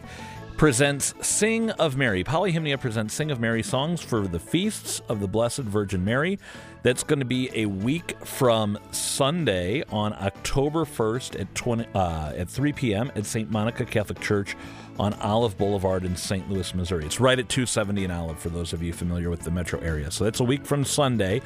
presents 0.58 1.16
Sing 1.22 1.72
of 1.72 1.98
Mary. 1.98 2.24
Polyhymnia 2.24 2.80
presents 2.80 3.16
Sing 3.16 3.32
of 3.32 3.40
Mary 3.40 3.64
songs 3.64 4.00
for 4.00 4.28
the 4.28 4.38
feasts 4.38 5.02
of 5.10 5.22
the 5.22 5.28
Blessed 5.28 5.62
Virgin 5.62 6.06
Mary. 6.06 6.38
That's 6.84 7.04
going 7.04 7.18
to 7.18 7.26
be 7.26 7.50
a 7.56 7.66
week 7.66 8.16
from 8.24 8.78
Sunday 8.92 9.84
on 9.90 10.14
October 10.14 10.86
1st 10.86 11.42
at 11.42 11.56
20 11.56 11.88
uh, 11.96 12.34
at 12.38 12.48
3 12.48 12.74
p.m. 12.74 13.12
at 13.16 13.26
St. 13.26 13.50
Monica 13.50 13.86
Catholic 13.86 14.20
Church 14.20 14.56
on 15.00 15.14
Olive 15.16 15.58
Boulevard 15.58 16.06
in 16.06 16.16
St. 16.16 16.48
Louis, 16.48 16.76
Missouri. 16.76 17.06
It's 17.06 17.20
right 17.20 17.40
at 17.40 17.50
270 17.50 18.04
and 18.04 18.14
Olive 18.14 18.38
for 18.38 18.50
those 18.50 18.72
of 18.72 18.84
you 18.84 18.94
familiar 18.94 19.32
with 19.32 19.40
the 19.40 19.52
metro 19.52 19.80
area. 19.80 20.12
So 20.12 20.24
that's 20.26 20.42
a 20.42 20.44
week 20.44 20.64
from 20.64 20.86
Sunday. 20.86 21.42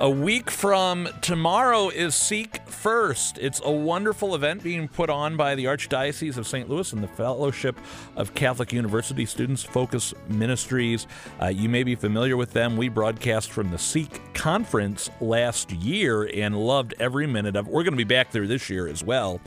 A 0.00 0.08
week 0.08 0.48
from 0.48 1.08
tomorrow 1.22 1.88
is 1.88 2.14
Seek 2.14 2.64
First. 2.68 3.36
It's 3.38 3.60
a 3.64 3.72
wonderful 3.72 4.36
event 4.36 4.62
being 4.62 4.86
put 4.86 5.10
on 5.10 5.36
by 5.36 5.56
the 5.56 5.64
Archdiocese 5.64 6.36
of 6.36 6.46
St. 6.46 6.70
Louis 6.70 6.92
and 6.92 7.02
the 7.02 7.08
Fellowship 7.08 7.76
of 8.14 8.32
Catholic 8.32 8.72
University 8.72 9.26
Students 9.26 9.64
Focus 9.64 10.14
Ministries. 10.28 11.08
Uh, 11.42 11.46
you 11.46 11.68
may 11.68 11.82
be 11.82 11.96
familiar 11.96 12.36
with 12.36 12.52
them. 12.52 12.76
We 12.76 12.88
broadcast 12.88 13.50
from 13.50 13.72
the 13.72 13.78
Seek 13.78 14.32
Conference 14.34 15.10
last 15.20 15.72
year 15.72 16.30
and 16.32 16.56
loved 16.56 16.94
every 17.00 17.26
minute 17.26 17.56
of 17.56 17.66
it. 17.66 17.72
We're 17.72 17.82
going 17.82 17.94
to 17.94 17.96
be 17.96 18.04
back 18.04 18.30
there 18.30 18.46
this 18.46 18.70
year 18.70 18.86
as 18.86 19.02
well. 19.02 19.40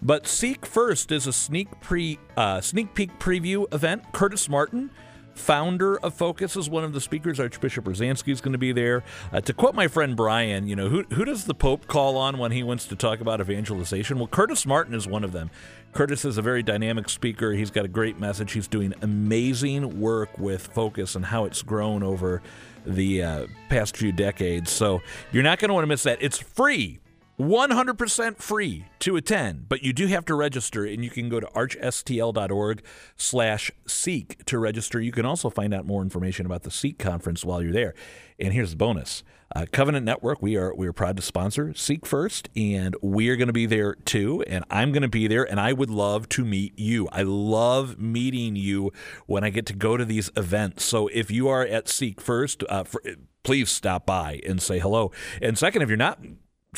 But 0.00 0.28
Seek 0.28 0.64
First 0.64 1.10
is 1.10 1.26
a 1.26 1.32
sneak 1.32 1.80
pre 1.80 2.20
uh, 2.36 2.60
sneak 2.60 2.94
peek 2.94 3.18
preview 3.18 3.72
event. 3.74 4.12
Curtis 4.12 4.48
Martin 4.48 4.90
founder 5.36 5.98
of 5.98 6.14
Focus, 6.14 6.56
is 6.56 6.68
one 6.68 6.84
of 6.84 6.92
the 6.92 7.00
speakers. 7.00 7.38
Archbishop 7.38 7.84
Rozanski 7.84 8.32
is 8.32 8.40
going 8.40 8.52
to 8.52 8.58
be 8.58 8.72
there. 8.72 9.04
Uh, 9.32 9.40
to 9.40 9.52
quote 9.52 9.74
my 9.74 9.88
friend 9.88 10.16
Brian, 10.16 10.66
you 10.66 10.76
know, 10.76 10.88
who, 10.88 11.04
who 11.12 11.24
does 11.24 11.44
the 11.44 11.54
Pope 11.54 11.86
call 11.86 12.16
on 12.16 12.38
when 12.38 12.52
he 12.52 12.62
wants 12.62 12.86
to 12.86 12.96
talk 12.96 13.20
about 13.20 13.40
evangelization? 13.40 14.18
Well, 14.18 14.28
Curtis 14.28 14.66
Martin 14.66 14.94
is 14.94 15.06
one 15.06 15.24
of 15.24 15.32
them. 15.32 15.50
Curtis 15.92 16.24
is 16.24 16.36
a 16.36 16.42
very 16.42 16.62
dynamic 16.62 17.08
speaker. 17.08 17.52
He's 17.52 17.70
got 17.70 17.84
a 17.84 17.88
great 17.88 18.18
message. 18.18 18.52
He's 18.52 18.68
doing 18.68 18.94
amazing 19.02 20.00
work 20.00 20.38
with 20.38 20.66
Focus 20.68 21.14
and 21.14 21.24
how 21.24 21.44
it's 21.44 21.62
grown 21.62 22.02
over 22.02 22.42
the 22.84 23.22
uh, 23.22 23.46
past 23.68 23.96
few 23.96 24.12
decades. 24.12 24.70
So 24.70 25.00
you're 25.32 25.42
not 25.42 25.58
going 25.58 25.68
to 25.68 25.74
want 25.74 25.84
to 25.84 25.88
miss 25.88 26.02
that. 26.02 26.18
It's 26.20 26.38
free. 26.38 27.00
100% 27.38 28.38
free 28.38 28.86
to 29.00 29.16
attend, 29.16 29.68
but 29.68 29.82
you 29.82 29.92
do 29.92 30.06
have 30.06 30.24
to 30.24 30.34
register, 30.34 30.84
and 30.84 31.04
you 31.04 31.10
can 31.10 31.28
go 31.28 31.38
to 31.38 31.46
archstl.org 31.48 32.82
slash 33.16 33.70
seek 33.86 34.44
to 34.46 34.58
register. 34.58 35.00
You 35.00 35.12
can 35.12 35.26
also 35.26 35.50
find 35.50 35.74
out 35.74 35.86
more 35.86 36.02
information 36.02 36.46
about 36.46 36.62
the 36.62 36.70
Seek 36.70 36.98
conference 36.98 37.44
while 37.44 37.62
you're 37.62 37.72
there. 37.72 37.94
And 38.38 38.52
here's 38.54 38.70
the 38.70 38.76
bonus. 38.76 39.22
Uh, 39.54 39.64
Covenant 39.70 40.04
Network, 40.04 40.42
we 40.42 40.56
are 40.56 40.74
we 40.74 40.88
are 40.88 40.92
proud 40.92 41.16
to 41.16 41.22
sponsor 41.22 41.72
Seek 41.74 42.04
First, 42.04 42.48
and 42.56 42.96
we 43.00 43.28
are 43.28 43.36
going 43.36 43.46
to 43.46 43.52
be 43.52 43.66
there 43.66 43.94
too. 43.94 44.42
And 44.46 44.64
I'm 44.70 44.90
going 44.90 45.02
to 45.02 45.08
be 45.08 45.28
there, 45.28 45.44
and 45.44 45.60
I 45.60 45.72
would 45.72 45.90
love 45.90 46.28
to 46.30 46.44
meet 46.44 46.76
you. 46.78 47.08
I 47.12 47.22
love 47.22 47.98
meeting 47.98 48.56
you 48.56 48.92
when 49.26 49.44
I 49.44 49.50
get 49.50 49.66
to 49.66 49.72
go 49.72 49.96
to 49.96 50.04
these 50.04 50.30
events. 50.36 50.84
So 50.84 51.08
if 51.08 51.30
you 51.30 51.48
are 51.48 51.64
at 51.64 51.88
Seek 51.88 52.20
First, 52.20 52.64
uh, 52.68 52.84
for, 52.84 53.00
please 53.44 53.70
stop 53.70 54.04
by 54.04 54.40
and 54.44 54.60
say 54.60 54.80
hello. 54.80 55.12
And 55.40 55.56
second, 55.56 55.82
if 55.82 55.88
you're 55.88 55.96
not 55.96 56.18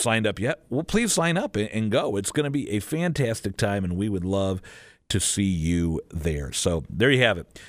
signed 0.01 0.27
up 0.27 0.39
yet, 0.39 0.65
well, 0.69 0.85
please 0.85 1.13
sign 1.13 1.37
up 1.37 1.57
and 1.57 1.91
go. 1.91 2.17
It's 2.17 2.31
going 2.33 2.45
to 2.45 2.51
be 2.51 2.71
a 2.71 2.81
fantastic 2.81 3.57
time, 3.57 3.85
and 3.85 3.97
we 3.97 4.09
would 4.09 4.25
love 4.25 4.61
to 5.09 5.21
see 5.21 5.43
you 5.45 6.01
there. 6.11 6.53
So 6.53 6.85
there 6.91 7.11
you 7.11 7.23
have 7.23 7.39
it. 7.39 7.61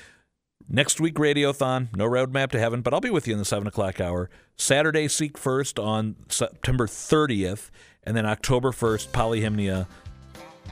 Next 0.68 1.00
week, 1.00 1.14
Radiothon, 1.16 1.96
no 1.96 2.08
roadmap 2.08 2.52
to 2.52 2.58
heaven, 2.60 2.80
but 2.80 2.94
I'll 2.94 3.00
be 3.00 3.10
with 3.10 3.26
you 3.26 3.32
in 3.32 3.40
the 3.40 3.44
7 3.44 3.66
o'clock 3.66 4.00
hour. 4.00 4.30
Saturday, 4.56 5.08
Seek 5.08 5.36
First 5.36 5.80
on 5.80 6.14
September 6.28 6.86
30th, 6.86 7.70
and 8.04 8.16
then 8.16 8.24
October 8.24 8.70
1st, 8.70 9.08
Polyhymnia, 9.08 9.88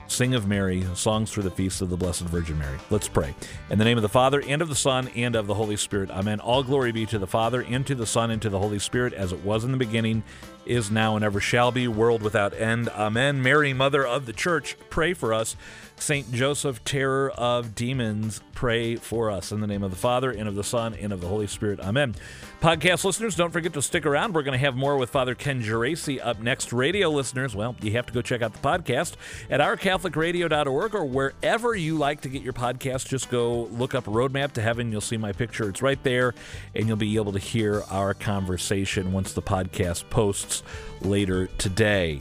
Sing 0.06 0.34
of 0.34 0.46
Mary, 0.46 0.86
songs 0.94 1.30
for 1.30 1.42
the 1.42 1.50
feast 1.50 1.82
of 1.82 1.90
the 1.90 1.96
Blessed 1.96 2.22
Virgin 2.22 2.58
Mary. 2.58 2.78
Let's 2.90 3.08
pray. 3.08 3.34
In 3.70 3.78
the 3.78 3.84
name 3.84 3.98
of 3.98 4.02
the 4.02 4.08
Father, 4.08 4.40
and 4.46 4.62
of 4.62 4.68
the 4.68 4.76
Son, 4.76 5.08
and 5.16 5.34
of 5.34 5.46
the 5.46 5.54
Holy 5.54 5.76
Spirit. 5.76 6.10
Amen. 6.10 6.38
All 6.38 6.62
glory 6.62 6.92
be 6.92 7.04
to 7.06 7.18
the 7.18 7.26
Father, 7.26 7.62
and 7.62 7.86
to 7.86 7.94
the 7.94 8.06
Son, 8.06 8.30
and 8.30 8.40
to 8.42 8.48
the 8.48 8.58
Holy 8.58 8.78
Spirit, 8.78 9.12
as 9.12 9.32
it 9.32 9.44
was 9.44 9.64
in 9.64 9.72
the 9.72 9.78
beginning, 9.78 10.22
is 10.68 10.90
now, 10.90 11.16
and 11.16 11.24
ever 11.24 11.40
shall 11.40 11.72
be, 11.72 11.88
world 11.88 12.22
without 12.22 12.54
end. 12.54 12.88
Amen. 12.90 13.42
Mary, 13.42 13.72
Mother 13.72 14.06
of 14.06 14.26
the 14.26 14.32
Church, 14.32 14.76
pray 14.90 15.14
for 15.14 15.32
us. 15.34 15.56
Saint 16.00 16.30
Joseph, 16.32 16.84
terror 16.84 17.30
of 17.30 17.74
demons, 17.74 18.40
pray 18.54 18.96
for 18.96 19.30
us. 19.30 19.50
In 19.50 19.60
the 19.60 19.66
name 19.66 19.82
of 19.82 19.90
the 19.90 19.96
Father, 19.96 20.30
and 20.30 20.48
of 20.48 20.54
the 20.54 20.64
Son, 20.64 20.94
and 20.94 21.12
of 21.12 21.20
the 21.20 21.26
Holy 21.26 21.46
Spirit. 21.46 21.80
Amen. 21.80 22.14
Podcast 22.60 23.04
listeners, 23.04 23.36
don't 23.36 23.52
forget 23.52 23.72
to 23.72 23.82
stick 23.82 24.06
around. 24.06 24.34
We're 24.34 24.42
going 24.42 24.58
to 24.58 24.64
have 24.64 24.76
more 24.76 24.96
with 24.96 25.10
Father 25.10 25.34
Ken 25.34 25.62
Geraci 25.62 26.20
up 26.24 26.40
next. 26.40 26.72
Radio 26.72 27.08
listeners, 27.10 27.54
well, 27.54 27.76
you 27.80 27.92
have 27.92 28.06
to 28.06 28.12
go 28.12 28.22
check 28.22 28.42
out 28.42 28.52
the 28.52 28.58
podcast 28.58 29.14
at 29.50 29.60
ourcatholicradio.org 29.60 30.94
or 30.94 31.04
wherever 31.04 31.74
you 31.74 31.96
like 31.96 32.20
to 32.22 32.28
get 32.28 32.42
your 32.42 32.52
podcast. 32.52 33.08
Just 33.08 33.30
go 33.30 33.64
look 33.64 33.94
up 33.94 34.04
Roadmap 34.04 34.52
to 34.52 34.62
Heaven. 34.62 34.90
You'll 34.90 35.00
see 35.00 35.16
my 35.16 35.32
picture. 35.32 35.68
It's 35.68 35.82
right 35.82 36.02
there, 36.02 36.34
and 36.74 36.86
you'll 36.88 36.96
be 36.96 37.16
able 37.16 37.32
to 37.32 37.38
hear 37.38 37.82
our 37.90 38.14
conversation 38.14 39.12
once 39.12 39.32
the 39.32 39.42
podcast 39.42 40.10
posts 40.10 40.57
later 41.00 41.46
today. 41.58 42.20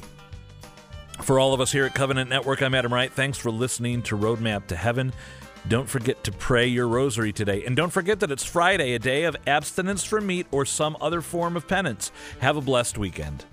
For 1.21 1.39
all 1.39 1.53
of 1.53 1.61
us 1.61 1.71
here 1.71 1.85
at 1.85 1.95
Covenant 1.95 2.29
Network, 2.29 2.61
I'm 2.61 2.75
Adam 2.75 2.93
Wright. 2.93 3.11
Thanks 3.11 3.37
for 3.37 3.51
listening 3.51 4.03
to 4.03 4.17
Roadmap 4.17 4.67
to 4.67 4.75
Heaven. 4.75 5.13
Don't 5.67 5.89
forget 5.89 6.23
to 6.23 6.31
pray 6.31 6.67
your 6.67 6.87
rosary 6.87 7.33
today. 7.33 7.65
And 7.65 7.75
don't 7.75 7.89
forget 7.89 8.19
that 8.21 8.31
it's 8.31 8.45
Friday, 8.45 8.93
a 8.93 8.99
day 8.99 9.23
of 9.23 9.35
abstinence 9.47 10.03
from 10.03 10.27
meat 10.27 10.47
or 10.51 10.65
some 10.65 10.95
other 11.01 11.21
form 11.21 11.57
of 11.57 11.67
penance. 11.67 12.11
Have 12.39 12.55
a 12.55 12.61
blessed 12.61 12.97
weekend. 12.97 13.45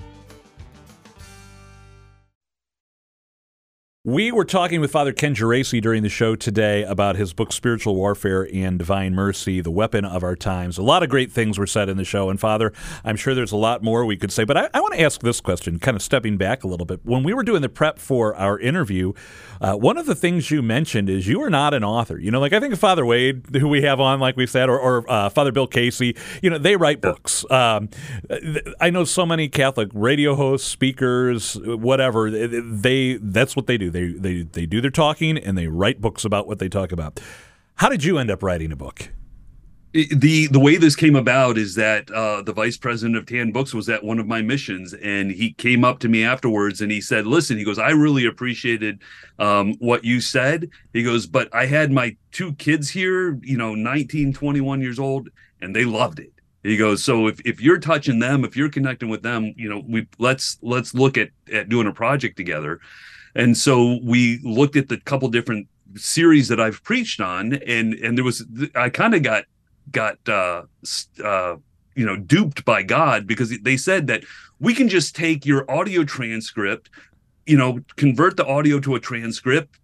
We 4.07 4.31
were 4.31 4.45
talking 4.45 4.83
with 4.83 4.91
Father 4.91 5.15
Ken 5.15 5.35
Geraci 5.35 5.81
during 5.81 6.03
the 6.03 6.11
show 6.11 6.37
today 6.37 6.83
about 6.83 7.17
his 7.17 7.33
book, 7.33 7.55
Spiritual 7.55 7.95
Warfare 7.95 8.47
and 8.53 8.79
Divine 8.79 9.15
Mercy, 9.15 9.63
the 9.63 9.71
weapon 9.71 10.05
of 10.05 10.23
our 10.23 10.37
times. 10.37 10.77
A 10.77 10.83
lot 10.83 11.03
of 11.03 11.09
great 11.09 11.33
things 11.33 11.59
were 11.59 11.67
said 11.67 11.89
in 11.89 11.97
the 11.97 12.05
show. 12.05 12.29
And, 12.29 12.39
Father, 12.39 12.75
I'm 13.03 13.17
sure 13.17 13.35
there's 13.35 13.51
a 13.51 13.57
lot 13.57 13.83
more 13.83 14.05
we 14.05 14.19
could 14.19 14.31
say. 14.31 14.45
But 14.45 14.59
I, 14.59 14.69
I 14.75 14.81
want 14.83 14.93
to 14.93 15.01
ask 15.01 15.23
this 15.23 15.41
question, 15.41 15.79
kind 15.79 15.97
of 15.97 16.03
stepping 16.03 16.37
back 16.37 16.65
a 16.65 16.69
little 16.69 16.85
bit. 16.85 17.01
When 17.03 17.23
we 17.23 17.33
were 17.33 17.43
doing 17.43 17.63
the 17.63 17.71
prep 17.71 17.99
for 17.99 18.37
our 18.37 18.59
interview, 18.59 19.15
uh, 19.63 19.77
one 19.77 19.97
of 19.97 20.05
the 20.05 20.15
things 20.15 20.51
you 20.51 20.61
mentioned 20.61 21.09
is 21.09 21.27
you 21.27 21.41
are 21.41 21.49
not 21.49 21.73
an 21.73 21.83
author. 21.83 22.19
You 22.19 22.31
know, 22.31 22.41
like 22.41 22.53
I 22.53 22.61
think 22.61 22.75
of 22.75 22.79
Father 22.79 23.07
Wade, 23.07 23.57
who 23.59 23.69
we 23.69 23.81
have 23.85 24.01
on, 24.01 24.21
like 24.21 24.37
we 24.37 24.47
said, 24.47 24.69
or, 24.69 24.79
or 24.79 25.11
uh, 25.11 25.31
Father 25.31 25.51
Bill 25.51 25.67
Casey, 25.67 26.15
you 26.43 26.51
know, 26.51 26.59
they 26.59 26.77
write 26.77 27.01
books. 27.01 27.51
Um, 27.51 27.89
I 28.83 28.91
know 28.91 29.05
so 29.05 29.25
many 29.25 29.49
Catholic 29.49 29.89
radio 29.95 30.35
hosts, 30.35 30.69
speakers, 30.69 31.55
whatever, 31.55 32.31
they 32.31 33.15
that's 33.15 33.57
what 33.57 33.67
they 33.67 33.79
do 33.79 33.94
they 33.95 34.09
they 34.13 34.43
they 34.43 34.67
do 34.67 34.81
their 34.81 34.91
talking 34.91 35.39
and 35.39 35.57
they 35.57 35.69
write 35.69 36.01
books 36.01 36.25
about 36.25 36.47
what 36.47 36.59
they 36.59 36.69
talk 36.69 36.93
about. 36.93 37.21
How 37.77 37.89
did 37.89 38.05
you 38.05 38.19
end 38.19 38.31
up 38.31 38.43
writing 38.43 38.71
a 38.73 38.77
book? 38.77 39.11
the 39.95 40.49
the 40.49 40.59
way 40.59 40.77
this 40.77 40.97
came 40.97 41.15
about 41.15 41.57
is 41.57 41.77
that 41.77 42.11
uh, 42.11 42.43
the 42.43 42.53
vice 42.53 42.77
president 42.77 43.17
of 43.17 43.27
Tan 43.27 43.53
Books 43.53 43.73
was 43.73 43.89
at 43.89 44.03
one 44.03 44.19
of 44.19 44.27
my 44.27 44.43
missions, 44.43 44.93
and 44.93 45.31
he 45.31 45.53
came 45.53 45.85
up 45.85 46.01
to 46.01 46.09
me 46.09 46.25
afterwards 46.25 46.81
and 46.81 46.91
he 46.91 47.01
said, 47.01 47.29
"Listen," 47.29 47.57
he 47.57 47.65
goes, 47.65 47.79
"I 47.79 47.91
really 47.91 48.27
appreciated 48.27 49.01
um, 49.39 49.75
what 49.79 50.05
you 50.05 50.21
said." 50.21 50.69
He 50.93 51.05
goes, 51.05 51.29
"But 51.29 51.49
I 51.55 51.67
had 51.67 51.93
my 51.93 52.17
two 52.33 52.55
kids 52.55 52.91
here, 52.91 53.39
you 53.43 53.57
know, 53.57 53.77
19, 53.77 54.33
21 54.33 54.81
years 54.81 54.99
old, 54.99 55.29
and 55.61 55.77
they 55.77 55.85
loved 55.85 56.19
it." 56.19 56.33
He 56.65 56.77
goes, 56.77 57.05
"So 57.05 57.29
if 57.29 57.41
if 57.45 57.61
you're 57.61 57.79
touching 57.79 58.19
them, 58.19 58.45
if 58.45 58.57
you're 58.57 58.71
connecting 58.71 59.09
with 59.09 59.23
them, 59.23 59.55
you 59.57 59.69
know, 59.69 59.85
we 59.89 60.09
let's 60.19 60.59
let's 60.61 60.93
look 60.93 61.17
at 61.17 61.29
at 61.53 61.69
doing 61.69 61.87
a 61.87 61.93
project 61.93 62.37
together." 62.37 62.81
And 63.35 63.57
so 63.57 63.99
we 64.03 64.39
looked 64.43 64.77
at 64.77 64.89
the 64.89 64.99
couple 64.99 65.29
different 65.29 65.67
series 65.97 66.49
that 66.49 66.61
I've 66.61 66.83
preached 66.85 67.21
on, 67.21 67.55
and 67.55 67.95
and 67.95 68.17
there 68.17 68.25
was 68.25 68.45
I 68.75 68.89
kind 68.91 69.15
of 69.15 69.23
got 69.23 69.45
got 69.91 70.19
uh, 70.29 70.63
uh, 71.23 71.57
you 71.95 72.07
know 72.07 72.17
duped 72.17 72.65
by 72.65 72.83
God 72.83 73.27
because 73.27 73.57
they 73.63 73.77
said 73.77 74.07
that 74.07 74.25
we 74.61 74.75
can 74.75 74.89
just 74.89 75.17
take 75.17 75.45
your 75.45 75.69
audio 75.71 76.05
transcript, 76.05 76.91
you 77.47 77.57
know, 77.57 77.81
convert 77.97 78.37
the 78.37 78.47
audio 78.47 78.79
to 78.81 78.95
a 78.95 79.01
transcript, 79.01 79.77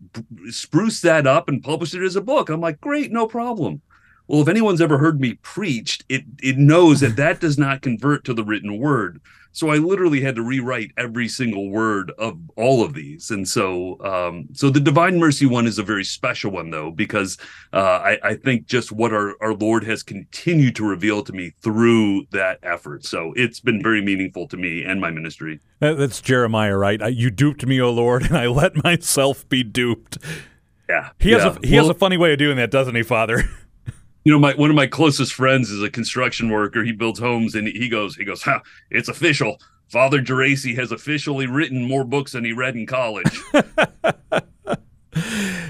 spruce 0.48 1.00
that 1.00 1.26
up, 1.26 1.48
and 1.48 1.62
publish 1.62 1.94
it 1.94 2.02
as 2.02 2.16
a 2.16 2.20
book. 2.20 2.48
I'm 2.48 2.60
like, 2.60 2.80
great, 2.80 3.12
no 3.12 3.26
problem. 3.26 3.82
Well, 4.28 4.42
if 4.42 4.48
anyone's 4.48 4.80
ever 4.80 4.98
heard 4.98 5.20
me 5.20 5.34
preached, 5.42 6.04
it 6.08 6.22
it 6.42 6.56
knows 6.56 7.00
that 7.00 7.16
that 7.16 7.40
does 7.40 7.58
not 7.58 7.82
convert 7.82 8.24
to 8.24 8.34
the 8.34 8.44
written 8.44 8.78
word. 8.78 9.20
So 9.52 9.70
I 9.70 9.76
literally 9.76 10.20
had 10.20 10.36
to 10.36 10.42
rewrite 10.42 10.92
every 10.96 11.28
single 11.28 11.70
word 11.70 12.12
of 12.18 12.38
all 12.56 12.84
of 12.84 12.94
these. 12.94 13.30
And 13.30 13.48
so, 13.48 13.98
um, 14.04 14.48
so 14.52 14.70
the 14.70 14.80
Divine 14.80 15.18
Mercy 15.18 15.46
one 15.46 15.66
is 15.66 15.78
a 15.78 15.82
very 15.82 16.04
special 16.04 16.52
one, 16.52 16.70
though, 16.70 16.90
because 16.90 17.36
uh, 17.72 18.00
I, 18.02 18.18
I 18.22 18.34
think 18.34 18.66
just 18.66 18.92
what 18.92 19.12
our, 19.12 19.34
our 19.40 19.54
Lord 19.54 19.84
has 19.84 20.02
continued 20.02 20.76
to 20.76 20.84
reveal 20.84 21.22
to 21.24 21.32
me 21.32 21.52
through 21.62 22.26
that 22.30 22.58
effort. 22.62 23.04
So 23.04 23.32
it's 23.36 23.60
been 23.60 23.82
very 23.82 24.02
meaningful 24.02 24.46
to 24.48 24.56
me 24.56 24.84
and 24.84 25.00
my 25.00 25.10
ministry. 25.10 25.60
That's 25.80 26.20
Jeremiah, 26.20 26.76
right? 26.76 27.00
You 27.12 27.30
duped 27.30 27.66
me, 27.66 27.80
O 27.80 27.90
Lord, 27.90 28.22
and 28.26 28.36
I 28.36 28.46
let 28.46 28.82
myself 28.82 29.48
be 29.48 29.62
duped. 29.62 30.18
Yeah, 30.88 31.10
he 31.18 31.30
has 31.32 31.44
yeah. 31.44 31.56
a 31.62 31.66
he 31.66 31.74
well, 31.76 31.84
has 31.84 31.90
a 31.90 31.98
funny 31.98 32.16
way 32.16 32.32
of 32.32 32.38
doing 32.38 32.56
that, 32.56 32.70
doesn't 32.70 32.94
he, 32.94 33.02
Father? 33.02 33.44
you 34.24 34.32
know 34.32 34.38
my 34.38 34.54
one 34.54 34.70
of 34.70 34.76
my 34.76 34.86
closest 34.86 35.32
friends 35.32 35.70
is 35.70 35.82
a 35.82 35.90
construction 35.90 36.50
worker 36.50 36.84
he 36.84 36.92
builds 36.92 37.18
homes 37.18 37.54
and 37.54 37.68
he 37.68 37.88
goes 37.88 38.16
he 38.16 38.24
goes 38.24 38.42
huh, 38.42 38.60
it's 38.90 39.08
official 39.08 39.60
father 39.88 40.20
Geraci 40.20 40.76
has 40.76 40.92
officially 40.92 41.46
written 41.46 41.84
more 41.84 42.04
books 42.04 42.32
than 42.32 42.44
he 42.44 42.52
read 42.52 42.76
in 42.76 42.86
college 42.86 43.40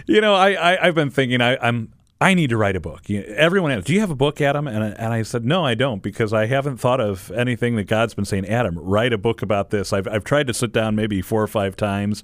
you 0.07 0.21
know 0.21 0.35
I, 0.35 0.79
I 0.83 0.87
have 0.87 0.95
been 0.95 1.11
thinking 1.11 1.41
I, 1.41 1.57
i'm 1.57 1.93
I 2.23 2.35
need 2.35 2.51
to 2.51 2.59
write 2.59 2.77
a 2.77 2.81
book. 2.81 3.09
Everyone 3.11 3.71
asks, 3.73 3.87
"Do 3.87 3.95
you 3.95 4.01
have 4.01 4.11
a 4.11 4.15
book, 4.15 4.43
Adam?" 4.43 4.67
And 4.67 4.85
I, 4.85 4.89
and 4.89 5.15
I 5.15 5.23
said, 5.23 5.43
"No, 5.43 5.65
I 5.65 5.75
don't, 5.75 6.03
because 6.03 6.35
I 6.35 6.45
haven't 6.45 6.77
thought 6.77 7.01
of 7.01 7.31
anything 7.31 7.77
that 7.77 7.85
God's 7.85 8.13
been 8.13 8.27
saying. 8.27 8.47
Adam, 8.47 8.79
write 8.79 9.15
a 9.15 9.19
book 9.19 9.41
about 9.41 9.71
this." 9.71 9.91
I've 9.91 10.07
I've 10.07 10.25
tried 10.25 10.47
to 10.49 10.55
sit 10.55 10.71
down 10.71 10.95
maybe 10.95 11.23
four 11.23 11.43
or 11.43 11.47
five 11.47 11.77
times, 11.77 12.23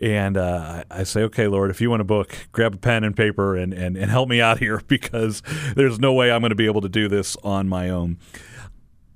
and 0.00 0.36
uh, 0.36 0.84
I 0.90 1.04
say, 1.04 1.22
okay, 1.22 1.48
Lord, 1.48 1.70
if 1.70 1.80
you 1.80 1.88
want 1.90 2.02
a 2.02 2.04
book, 2.04 2.36
grab 2.52 2.74
a 2.74 2.78
pen 2.78 3.02
and 3.02 3.16
paper 3.16 3.56
and, 3.56 3.72
and, 3.72 3.96
and 3.96 4.10
help 4.10 4.28
me 4.28 4.40
out 4.40 4.58
here 4.58 4.82
because 4.88 5.42
there's 5.74 5.98
no 5.98 6.12
way 6.12 6.30
I'm 6.30 6.40
going 6.40 6.50
to 6.50 6.56
be 6.56 6.66
able 6.66 6.82
to 6.82 6.88
do 6.88 7.08
this 7.08 7.36
on 7.42 7.68
my 7.68 7.88
own. 7.88 8.18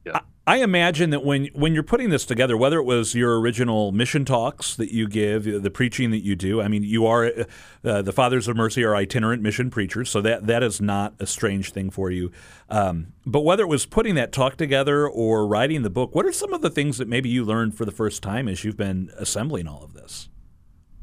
Yeah. 0.06 0.16
I, 0.16 0.20
I 0.46 0.56
imagine 0.58 1.10
that 1.10 1.22
when 1.22 1.48
when 1.52 1.74
you're 1.74 1.82
putting 1.82 2.08
this 2.08 2.24
together, 2.24 2.56
whether 2.56 2.78
it 2.78 2.84
was 2.84 3.14
your 3.14 3.38
original 3.38 3.92
mission 3.92 4.24
talks 4.24 4.74
that 4.76 4.90
you 4.90 5.06
give, 5.06 5.44
the 5.44 5.70
preaching 5.70 6.10
that 6.12 6.24
you 6.24 6.34
do, 6.34 6.62
I 6.62 6.66
mean, 6.66 6.82
you 6.82 7.06
are 7.06 7.26
uh, 7.26 7.44
uh 7.84 8.02
the 8.02 8.12
Fathers 8.12 8.48
of 8.48 8.56
Mercy 8.56 8.82
are 8.82 8.96
itinerant 8.96 9.42
mission 9.42 9.68
preachers, 9.68 10.08
so 10.08 10.22
that 10.22 10.46
that 10.46 10.62
is 10.62 10.80
not 10.80 11.12
a 11.20 11.26
strange 11.26 11.72
thing 11.72 11.90
for 11.90 12.10
you. 12.10 12.32
Um, 12.70 13.12
but 13.26 13.42
whether 13.42 13.64
it 13.64 13.68
was 13.68 13.84
putting 13.84 14.14
that 14.14 14.32
talk 14.32 14.56
together 14.56 15.06
or 15.06 15.46
writing 15.46 15.82
the 15.82 15.90
book, 15.90 16.14
what 16.14 16.24
are 16.24 16.32
some 16.32 16.54
of 16.54 16.62
the 16.62 16.70
things 16.70 16.96
that 16.96 17.06
maybe 17.06 17.28
you 17.28 17.44
learned 17.44 17.76
for 17.76 17.84
the 17.84 17.92
first 17.92 18.22
time 18.22 18.48
as 18.48 18.64
you've 18.64 18.78
been 18.78 19.10
assembling 19.18 19.68
all 19.68 19.84
of 19.84 19.92
this? 19.92 20.29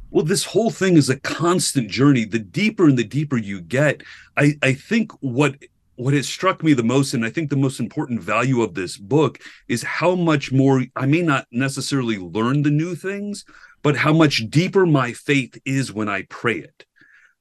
Well 0.10 0.26
this 0.26 0.46
whole 0.46 0.70
thing 0.70 0.96
is 0.96 1.10
a 1.10 1.20
constant 1.20 1.90
journey. 1.90 2.26
The 2.26 2.40
deeper 2.40 2.86
and 2.88 2.98
the 2.98 3.04
deeper 3.04 3.38
you 3.38 3.62
get 3.62 4.02
i 4.36 4.56
i 4.62 4.74
think 4.74 5.12
what 5.20 5.56
what 5.96 6.14
has 6.14 6.30
struck 6.30 6.64
me 6.64 6.74
the 6.74 6.84
most 6.84 7.14
and 7.14 7.26
i 7.26 7.30
think 7.30 7.50
the 7.50 7.56
most 7.56 7.80
important 7.80 8.22
value 8.22 8.62
of 8.62 8.74
this 8.74 8.98
book 8.98 9.40
is 9.68 9.84
how 9.84 10.16
much 10.16 10.52
more 10.52 10.84
i 10.96 11.06
may 11.06 11.22
not 11.22 11.48
necessarily 11.52 12.18
learn 12.18 12.62
the 12.62 12.70
new 12.70 12.96
things 12.96 13.46
but 13.82 13.98
how 13.98 14.14
much 14.14 14.50
deeper 14.50 14.86
my 14.86 15.12
faith 15.14 15.60
is 15.66 15.94
when 15.94 16.10
i 16.10 16.24
pray 16.24 16.58
it. 16.58 16.86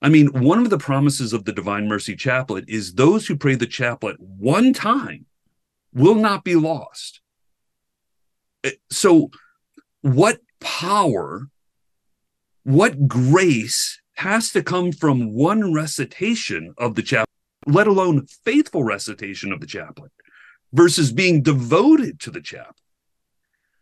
I 0.02 0.08
mean 0.08 0.28
one 0.28 0.58
of 0.58 0.70
the 0.70 0.78
promises 0.78 1.32
of 1.32 1.44
the 1.44 1.52
divine 1.52 1.88
mercy 1.88 2.16
chaplet 2.16 2.64
is 2.68 2.94
those 2.94 3.26
who 3.26 3.36
pray 3.36 3.54
the 3.54 3.66
chaplet 3.66 4.16
one 4.18 4.72
time 4.72 5.26
will 5.92 6.14
not 6.14 6.44
be 6.44 6.56
lost. 6.56 7.20
Eh, 8.64 8.72
so 8.90 9.30
what 10.02 10.40
power 10.60 11.48
what 12.66 13.06
grace 13.06 14.00
has 14.14 14.50
to 14.50 14.60
come 14.60 14.90
from 14.90 15.32
one 15.32 15.72
recitation 15.72 16.74
of 16.78 16.96
the 16.96 17.02
chaplet, 17.02 17.28
let 17.64 17.86
alone 17.86 18.26
faithful 18.44 18.82
recitation 18.82 19.52
of 19.52 19.60
the 19.60 19.68
chaplet, 19.68 20.10
versus 20.72 21.12
being 21.12 21.42
devoted 21.42 22.18
to 22.18 22.28
the 22.32 22.40
chaplet. 22.40 22.74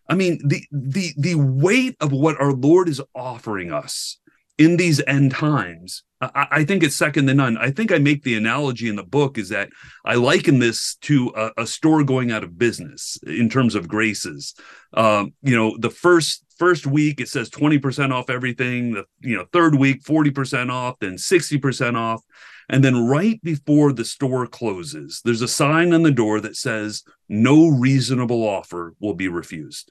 I 0.07 0.15
mean, 0.15 0.39
the 0.47 0.67
the 0.71 1.15
the 1.17 1.35
weight 1.37 1.97
of 1.99 2.13
what 2.13 2.39
our 2.39 2.53
Lord 2.53 2.91
is 2.91 3.01
offering 3.15 3.73
us 3.73 4.19
in 4.59 4.77
these 4.77 5.01
end 5.07 5.31
times, 5.31 6.03
I, 6.35 6.47
I, 6.51 6.65
think 6.65 6.83
it's 6.83 6.97
second 6.97 7.27
to 7.27 7.35
none. 7.35 7.57
I 7.59 7.71
think 7.71 7.93
I 7.93 7.99
make 7.99 8.23
the 8.23 8.37
analogy 8.37 8.89
in 8.89 8.97
the 8.97 9.03
book 9.03 9.39
is 9.39 9.49
that 9.51 9.71
I 10.05 10.15
liken 10.15 10.59
this 10.59 10.97
to 11.03 11.33
a, 11.37 11.63
a 11.63 11.67
store 11.67 12.05
going 12.05 12.31
out 12.31 12.45
of 12.45 12.59
business 12.59 13.19
in 13.27 13.49
terms 13.49 13.75
of 13.75 13.89
graces. 13.89 14.55
Um, 14.95 15.35
you 15.43 15.57
know, 15.57 15.77
the 15.79 15.91
first 15.91 16.45
first 16.57 16.87
week 16.87 17.21
it 17.21 17.29
says 17.29 17.51
20% 17.51 18.13
off 18.13 18.31
everything, 18.31 18.93
the 18.93 19.05
you 19.21 19.37
know, 19.37 19.47
third 19.53 19.75
week 19.75 20.03
40% 20.05 20.71
off, 20.71 20.97
then 21.01 21.15
60% 21.15 21.97
off. 21.97 22.23
And 22.69 22.83
then 22.83 23.07
right 23.07 23.43
before 23.43 23.93
the 23.93 24.05
store 24.05 24.47
closes, 24.47 25.21
there's 25.25 25.43
a 25.43 25.49
sign 25.49 25.93
on 25.93 26.03
the 26.03 26.11
door 26.11 26.41
that 26.41 26.57
says 26.57 27.03
no 27.29 27.69
reasonable 27.69 28.47
offer 28.47 28.95
will 29.01 29.15
be 29.15 29.29
refused. 29.29 29.91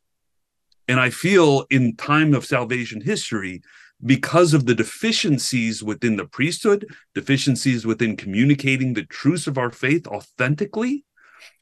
And 0.88 1.00
I 1.00 1.12
feel 1.12 1.65
in 1.69 1.96
time 1.96 2.34
of 2.34 2.46
salvation 2.46 3.02
history, 3.02 3.62
because 4.05 4.53
of 4.53 4.65
the 4.65 4.75
deficiencies 4.75 5.81
within 5.81 6.17
the 6.17 6.25
priesthood, 6.25 6.85
deficiencies 7.15 7.85
within 7.85 8.17
communicating 8.17 8.93
the 8.93 9.05
truths 9.05 9.47
of 9.47 9.57
our 9.57 9.71
faith 9.71 10.07
authentically, 10.07 11.05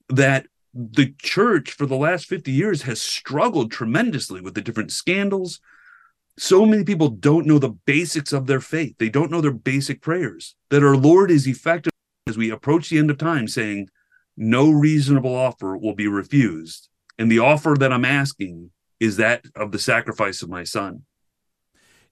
that 0.09 0.47
the 0.73 1.13
church 1.21 1.71
for 1.71 1.85
the 1.85 1.95
last 1.95 2.25
50 2.25 2.51
years 2.51 2.83
has 2.83 3.01
struggled 3.01 3.71
tremendously 3.71 4.41
with 4.41 4.55
the 4.55 4.61
different 4.61 4.91
scandals. 4.91 5.59
So 6.37 6.65
many 6.65 6.83
people 6.83 7.09
don't 7.09 7.45
know 7.45 7.59
the 7.59 7.77
basics 7.85 8.33
of 8.33 8.47
their 8.47 8.61
faith. 8.61 8.95
They 8.97 9.09
don't 9.09 9.31
know 9.31 9.41
their 9.41 9.51
basic 9.51 10.01
prayers. 10.01 10.55
That 10.69 10.83
our 10.83 10.95
Lord 10.95 11.29
is 11.29 11.47
effective 11.47 11.91
as 12.27 12.37
we 12.37 12.49
approach 12.49 12.89
the 12.89 12.97
end 12.97 13.11
of 13.11 13.17
time, 13.17 13.47
saying, 13.47 13.89
No 14.37 14.71
reasonable 14.71 15.35
offer 15.35 15.77
will 15.77 15.95
be 15.95 16.07
refused. 16.07 16.87
And 17.19 17.29
the 17.31 17.39
offer 17.39 17.75
that 17.77 17.91
I'm 17.91 18.05
asking 18.05 18.71
is 18.99 19.17
that 19.17 19.45
of 19.55 19.71
the 19.71 19.79
sacrifice 19.79 20.41
of 20.41 20.49
my 20.49 20.63
son. 20.63 21.03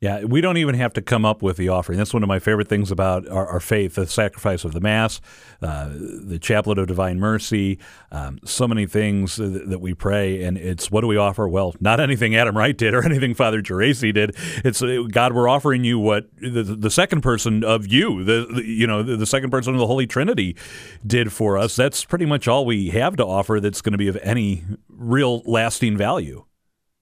Yeah, 0.01 0.23
we 0.23 0.39
don't 0.39 0.55
even 0.55 0.75
have 0.75 0.93
to 0.93 1.01
come 1.01 1.25
up 1.25 1.41
with 1.41 1.57
the 1.57 1.67
offering. 1.67 1.97
That's 1.97 2.13
one 2.13 2.23
of 2.23 2.29
my 2.29 2.39
favorite 2.39 2.69
things 2.69 2.89
about 2.89 3.27
our, 3.27 3.45
our 3.45 3.59
faith 3.59 3.95
the 3.95 4.07
sacrifice 4.07 4.63
of 4.63 4.71
the 4.71 4.79
Mass, 4.79 5.19
uh, 5.62 5.89
the 5.89 6.39
Chaplet 6.41 6.77
of 6.77 6.88
Divine 6.88 7.19
Mercy, 7.19 7.79
um, 8.09 8.39
so 8.45 8.65
many 8.65 8.85
things 8.85 9.35
that 9.35 9.81
we 9.81 9.93
pray. 9.93 10.41
And 10.41 10.57
it's 10.57 10.89
what 10.89 11.01
do 11.01 11.07
we 11.07 11.17
offer? 11.17 11.49
Well, 11.49 11.75
not 11.81 11.99
anything 11.99 12.33
Adam 12.33 12.57
Wright 12.57 12.77
did 12.77 12.93
or 12.93 13.03
anything 13.05 13.33
Father 13.33 13.62
Geraci 13.62 14.13
did. 14.13 14.38
It's 14.63 14.81
uh, 14.81 15.03
God, 15.12 15.33
we're 15.33 15.49
offering 15.49 15.83
you 15.83 15.99
what 15.99 16.29
the, 16.38 16.63
the 16.63 16.89
second 16.89 17.19
person 17.19 17.65
of 17.65 17.85
you, 17.85 18.23
the, 18.23 18.47
the 18.53 18.65
you 18.65 18.88
know, 18.88 19.03
the, 19.03 19.17
the 19.17 19.25
second 19.25 19.49
person 19.49 19.73
of 19.73 19.81
the 19.81 19.88
Holy 19.88 20.07
Trinity 20.07 20.55
did 21.05 21.33
for 21.33 21.57
us. 21.57 21.75
That's 21.75 22.05
pretty 22.05 22.25
much 22.25 22.47
all 22.47 22.65
we 22.65 22.91
have 22.91 23.17
to 23.17 23.25
offer 23.25 23.59
that's 23.59 23.81
going 23.81 23.91
to 23.91 23.97
be 23.97 24.07
of 24.07 24.17
any 24.23 24.63
real 24.88 25.41
lasting 25.45 25.97
value. 25.97 26.45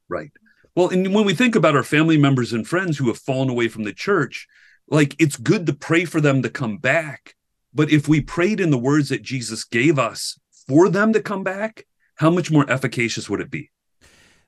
Right. 0.10 0.31
Well, 0.77 0.89
and 0.89 1.11
when 1.11 1.25
we 1.25 1.33
think 1.33 1.55
about 1.55 1.75
our 1.75 1.81
family 1.81 2.19
members 2.19 2.53
and 2.53 2.67
friends 2.67 2.99
who 2.99 3.07
have 3.07 3.17
fallen 3.17 3.49
away 3.49 3.67
from 3.67 3.83
the 3.83 3.93
church, 3.93 4.47
like 4.87 5.15
it's 5.17 5.35
good 5.35 5.65
to 5.65 5.73
pray 5.73 6.05
for 6.05 6.21
them 6.21 6.43
to 6.43 6.51
come 6.51 6.77
back. 6.77 7.33
But 7.73 7.91
if 7.91 8.07
we 8.07 8.21
prayed 8.21 8.59
in 8.59 8.69
the 8.69 8.77
words 8.77 9.09
that 9.09 9.23
Jesus 9.23 9.63
gave 9.63 9.97
us 9.97 10.39
for 10.67 10.87
them 10.87 11.13
to 11.13 11.19
come 11.19 11.43
back, 11.43 11.87
how 12.17 12.29
much 12.29 12.51
more 12.51 12.69
efficacious 12.69 13.27
would 13.27 13.41
it 13.41 13.49
be? 13.49 13.71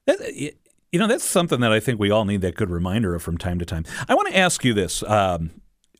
You 0.05 0.99
know, 0.99 1.07
that's 1.07 1.23
something 1.23 1.61
that 1.61 1.71
I 1.71 1.79
think 1.79 1.99
we 1.99 2.11
all 2.11 2.25
need 2.25 2.41
that 2.41 2.53
good 2.53 2.69
reminder 2.69 3.15
of 3.15 3.23
from 3.23 3.39
time 3.39 3.57
to 3.57 3.65
time. 3.65 3.85
I 4.07 4.13
want 4.13 4.27
to 4.27 4.37
ask 4.37 4.63
you 4.63 4.75
this. 4.75 5.01
Um, 5.01 5.49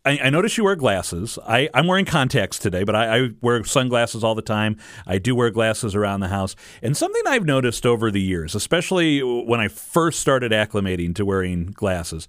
I, 0.10 0.20
I 0.24 0.30
notice 0.32 0.58
you 0.58 0.64
wear 0.64 0.76
glasses. 0.76 1.38
I, 1.46 1.70
I'm 1.74 1.86
wearing 1.86 2.06
contacts 2.06 2.58
today, 2.58 2.84
but 2.84 2.96
I, 2.96 3.18
I 3.18 3.30
wear 3.42 3.64
sunglasses 3.64 4.24
all 4.24 4.34
the 4.34 4.42
time. 4.42 4.78
I 5.06 5.20
do 5.20 5.36
wear 5.36 5.52
glasses 5.52 5.96
around 5.96 6.22
the 6.22 6.30
house. 6.30 6.56
And 6.82 6.98
something 6.98 7.22
I've 7.28 7.46
noticed 7.46 7.86
over 7.86 8.10
the 8.10 8.22
years, 8.22 8.56
especially 8.56 9.22
when 9.22 9.60
I 9.60 9.68
first 9.68 10.20
started 10.20 10.52
acclimating 10.52 11.14
to 11.16 11.26
wearing 11.26 11.68
glasses, 11.68 12.28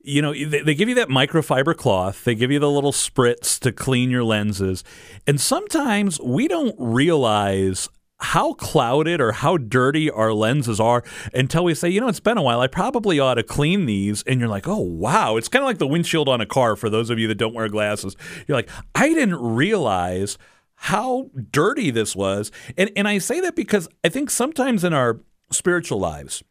you 0.00 0.20
know, 0.20 0.32
they, 0.32 0.62
they, 0.62 0.74
give 0.74 0.88
you 0.88 0.96
that 0.96 1.08
microfiber 1.08 1.76
cloth. 1.76 2.24
They 2.24 2.34
give 2.34 2.50
you 2.50 2.58
the 2.58 2.70
little 2.70 2.90
spritz 2.90 3.60
to 3.60 3.70
clean 3.70 4.10
your 4.10 4.24
lenses. 4.24 4.82
And 5.24 5.40
sometimes 5.40 6.20
we 6.20 6.48
don't 6.48 6.74
realize 6.76 7.88
how 8.22 8.54
clouded 8.54 9.20
or 9.20 9.32
how 9.32 9.56
dirty 9.56 10.10
our 10.10 10.32
lenses 10.32 10.80
are 10.80 11.02
until 11.34 11.64
we 11.64 11.74
say, 11.74 11.88
you 11.88 12.00
know, 12.00 12.08
it's 12.08 12.20
been 12.20 12.38
a 12.38 12.42
while. 12.42 12.60
I 12.60 12.68
probably 12.68 13.18
ought 13.18 13.34
to 13.34 13.42
clean 13.42 13.86
these. 13.86 14.22
And 14.24 14.40
you're 14.40 14.48
like, 14.48 14.68
oh, 14.68 14.80
wow. 14.80 15.36
It's 15.36 15.48
kind 15.48 15.62
of 15.62 15.66
like 15.66 15.78
the 15.78 15.86
windshield 15.86 16.28
on 16.28 16.40
a 16.40 16.46
car 16.46 16.76
for 16.76 16.88
those 16.88 17.10
of 17.10 17.18
you 17.18 17.28
that 17.28 17.34
don't 17.36 17.54
wear 17.54 17.68
glasses. 17.68 18.16
You're 18.46 18.56
like, 18.56 18.70
I 18.94 19.08
didn't 19.08 19.36
realize 19.36 20.38
how 20.76 21.30
dirty 21.50 21.90
this 21.90 22.16
was. 22.16 22.50
And, 22.76 22.90
and 22.96 23.06
I 23.06 23.18
say 23.18 23.40
that 23.40 23.56
because 23.56 23.88
I 24.04 24.08
think 24.08 24.30
sometimes 24.30 24.84
in 24.84 24.92
our 24.92 25.20
spiritual 25.50 25.98
lives, 25.98 26.42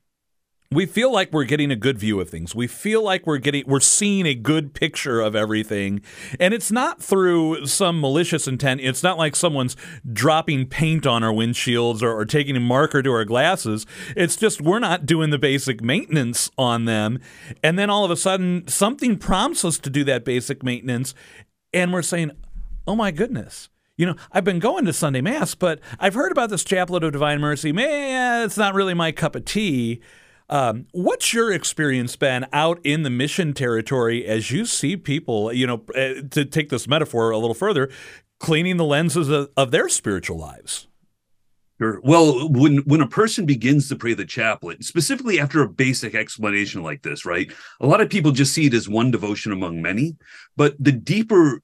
we 0.73 0.85
feel 0.85 1.11
like 1.11 1.33
we're 1.33 1.43
getting 1.43 1.69
a 1.69 1.75
good 1.75 1.99
view 1.99 2.21
of 2.21 2.29
things. 2.29 2.55
We 2.55 2.65
feel 2.65 3.03
like 3.03 3.27
we're 3.27 3.39
getting 3.39 3.65
we're 3.67 3.81
seeing 3.81 4.25
a 4.25 4.33
good 4.33 4.73
picture 4.73 5.19
of 5.19 5.35
everything. 5.35 6.01
And 6.39 6.53
it's 6.53 6.71
not 6.71 7.01
through 7.01 7.65
some 7.65 7.99
malicious 7.99 8.47
intent. 8.47 8.79
It's 8.79 9.03
not 9.03 9.17
like 9.17 9.35
someone's 9.35 9.75
dropping 10.11 10.67
paint 10.67 11.05
on 11.05 11.23
our 11.23 11.33
windshields 11.33 12.01
or, 12.01 12.11
or 12.11 12.25
taking 12.25 12.55
a 12.55 12.61
marker 12.61 13.03
to 13.03 13.11
our 13.11 13.25
glasses. 13.25 13.85
It's 14.15 14.37
just 14.37 14.61
we're 14.61 14.79
not 14.79 15.05
doing 15.05 15.29
the 15.29 15.37
basic 15.37 15.81
maintenance 15.81 16.49
on 16.57 16.85
them. 16.85 17.19
And 17.61 17.77
then 17.77 17.89
all 17.89 18.05
of 18.05 18.11
a 18.11 18.17
sudden 18.17 18.67
something 18.67 19.17
prompts 19.17 19.65
us 19.65 19.77
to 19.79 19.89
do 19.89 20.05
that 20.05 20.23
basic 20.23 20.63
maintenance 20.63 21.13
and 21.73 21.91
we're 21.91 22.01
saying, 22.01 22.31
"Oh 22.87 22.95
my 22.95 23.11
goodness." 23.11 23.67
you 23.97 24.07
know, 24.07 24.15
I've 24.31 24.45
been 24.45 24.57
going 24.57 24.85
to 24.85 24.93
Sunday 24.93 25.21
Mass, 25.21 25.53
but 25.53 25.79
I've 25.99 26.15
heard 26.15 26.31
about 26.31 26.49
this 26.49 26.63
Chaplet 26.63 27.03
of 27.03 27.11
Divine 27.11 27.39
Mercy. 27.39 27.71
Man, 27.71 28.43
it's 28.43 28.57
not 28.57 28.73
really 28.73 28.95
my 28.95 29.11
cup 29.11 29.35
of 29.35 29.45
tea. 29.45 30.01
Um, 30.51 30.87
what's 30.91 31.33
your 31.33 31.49
experience 31.49 32.17
been 32.17 32.45
out 32.51 32.79
in 32.83 33.03
the 33.03 33.09
mission 33.09 33.53
territory 33.53 34.25
as 34.25 34.51
you 34.51 34.65
see 34.65 34.97
people, 34.97 35.53
you 35.53 35.65
know, 35.65 35.81
uh, 35.95 36.27
to 36.31 36.43
take 36.43 36.67
this 36.67 36.89
metaphor 36.89 37.31
a 37.31 37.37
little 37.37 37.53
further, 37.53 37.89
cleaning 38.37 38.75
the 38.75 38.83
lenses 38.83 39.29
of, 39.29 39.49
of 39.55 39.71
their 39.71 39.87
spiritual 39.87 40.37
lives? 40.37 40.87
Sure. 41.79 42.01
Well, 42.03 42.49
when 42.49 42.79
when 42.79 43.01
a 43.01 43.07
person 43.07 43.45
begins 43.45 43.87
to 43.89 43.95
pray 43.95 44.13
the 44.13 44.25
chaplet, 44.25 44.83
specifically 44.83 45.39
after 45.39 45.61
a 45.61 45.69
basic 45.69 46.13
explanation 46.13 46.83
like 46.83 47.01
this, 47.01 47.25
right? 47.25 47.51
A 47.79 47.87
lot 47.87 48.01
of 48.01 48.09
people 48.09 48.31
just 48.31 48.53
see 48.53 48.67
it 48.67 48.73
as 48.73 48.89
one 48.89 49.09
devotion 49.09 49.51
among 49.53 49.81
many, 49.81 50.17
but 50.57 50.75
the 50.77 50.91
deeper 50.91 51.61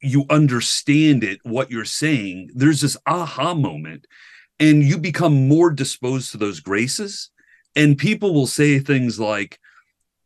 you 0.00 0.24
understand 0.30 1.22
it, 1.22 1.38
what 1.44 1.70
you're 1.70 1.84
saying, 1.84 2.50
there's 2.54 2.80
this 2.80 2.96
aha 3.06 3.54
moment, 3.54 4.06
and 4.58 4.82
you 4.82 4.98
become 4.98 5.46
more 5.46 5.70
disposed 5.70 6.32
to 6.32 6.38
those 6.38 6.58
graces 6.58 7.30
and 7.74 7.98
people 7.98 8.34
will 8.34 8.46
say 8.46 8.78
things 8.78 9.18
like 9.18 9.58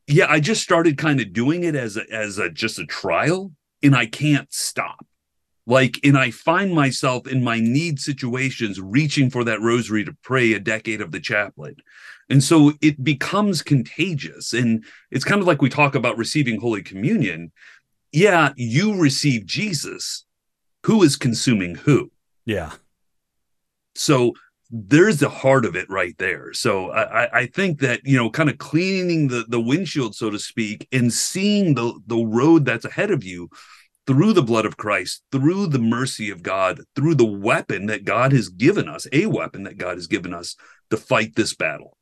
yeah 0.06 0.26
i 0.28 0.40
just 0.40 0.62
started 0.62 0.98
kind 0.98 1.20
of 1.20 1.32
doing 1.32 1.64
it 1.64 1.74
as 1.74 1.96
a 1.96 2.04
as 2.12 2.38
a 2.38 2.50
just 2.50 2.78
a 2.78 2.86
trial 2.86 3.52
and 3.82 3.94
i 3.94 4.06
can't 4.06 4.52
stop. 4.52 5.06
Like 5.68 5.98
and 6.04 6.16
i 6.16 6.30
find 6.30 6.72
myself 6.72 7.26
in 7.26 7.42
my 7.42 7.58
need 7.58 7.98
situations 7.98 8.80
reaching 8.80 9.30
for 9.30 9.42
that 9.44 9.60
rosary 9.60 10.04
to 10.04 10.16
pray 10.22 10.52
a 10.52 10.60
decade 10.60 11.00
of 11.00 11.10
the 11.10 11.20
chaplet. 11.20 11.76
And 12.28 12.42
so 12.42 12.72
it 12.80 13.02
becomes 13.02 13.62
contagious 13.62 14.52
and 14.52 14.84
it's 15.10 15.24
kind 15.24 15.40
of 15.40 15.46
like 15.46 15.62
we 15.62 15.68
talk 15.68 15.94
about 15.94 16.18
receiving 16.18 16.60
holy 16.60 16.82
communion. 16.82 17.52
Yeah 18.12 18.52
you 18.56 18.96
receive 18.96 19.44
jesus 19.44 20.24
who 20.84 21.02
is 21.02 21.16
consuming 21.16 21.74
who? 21.74 22.12
Yeah. 22.44 22.70
So 23.96 24.34
there's 24.70 25.18
the 25.20 25.28
heart 25.28 25.64
of 25.64 25.76
it 25.76 25.88
right 25.88 26.16
there. 26.18 26.52
So 26.52 26.90
I, 26.90 27.40
I 27.40 27.46
think 27.46 27.80
that 27.80 28.00
you 28.04 28.16
know, 28.16 28.30
kind 28.30 28.50
of 28.50 28.58
cleaning 28.58 29.28
the 29.28 29.44
the 29.48 29.60
windshield, 29.60 30.14
so 30.14 30.30
to 30.30 30.38
speak, 30.38 30.88
and 30.92 31.12
seeing 31.12 31.74
the 31.74 31.98
the 32.06 32.18
road 32.18 32.64
that's 32.64 32.84
ahead 32.84 33.10
of 33.10 33.24
you 33.24 33.48
through 34.06 34.32
the 34.32 34.42
blood 34.42 34.66
of 34.66 34.76
Christ, 34.76 35.22
through 35.32 35.66
the 35.66 35.78
mercy 35.78 36.30
of 36.30 36.42
God, 36.42 36.80
through 36.94 37.16
the 37.16 37.24
weapon 37.24 37.86
that 37.86 38.04
God 38.04 38.32
has 38.32 38.48
given 38.48 38.88
us, 38.88 39.06
a 39.12 39.26
weapon 39.26 39.64
that 39.64 39.78
God 39.78 39.96
has 39.96 40.06
given 40.06 40.32
us 40.32 40.54
to 40.90 40.96
fight 40.96 41.34
this 41.34 41.54
battle. 41.54 41.96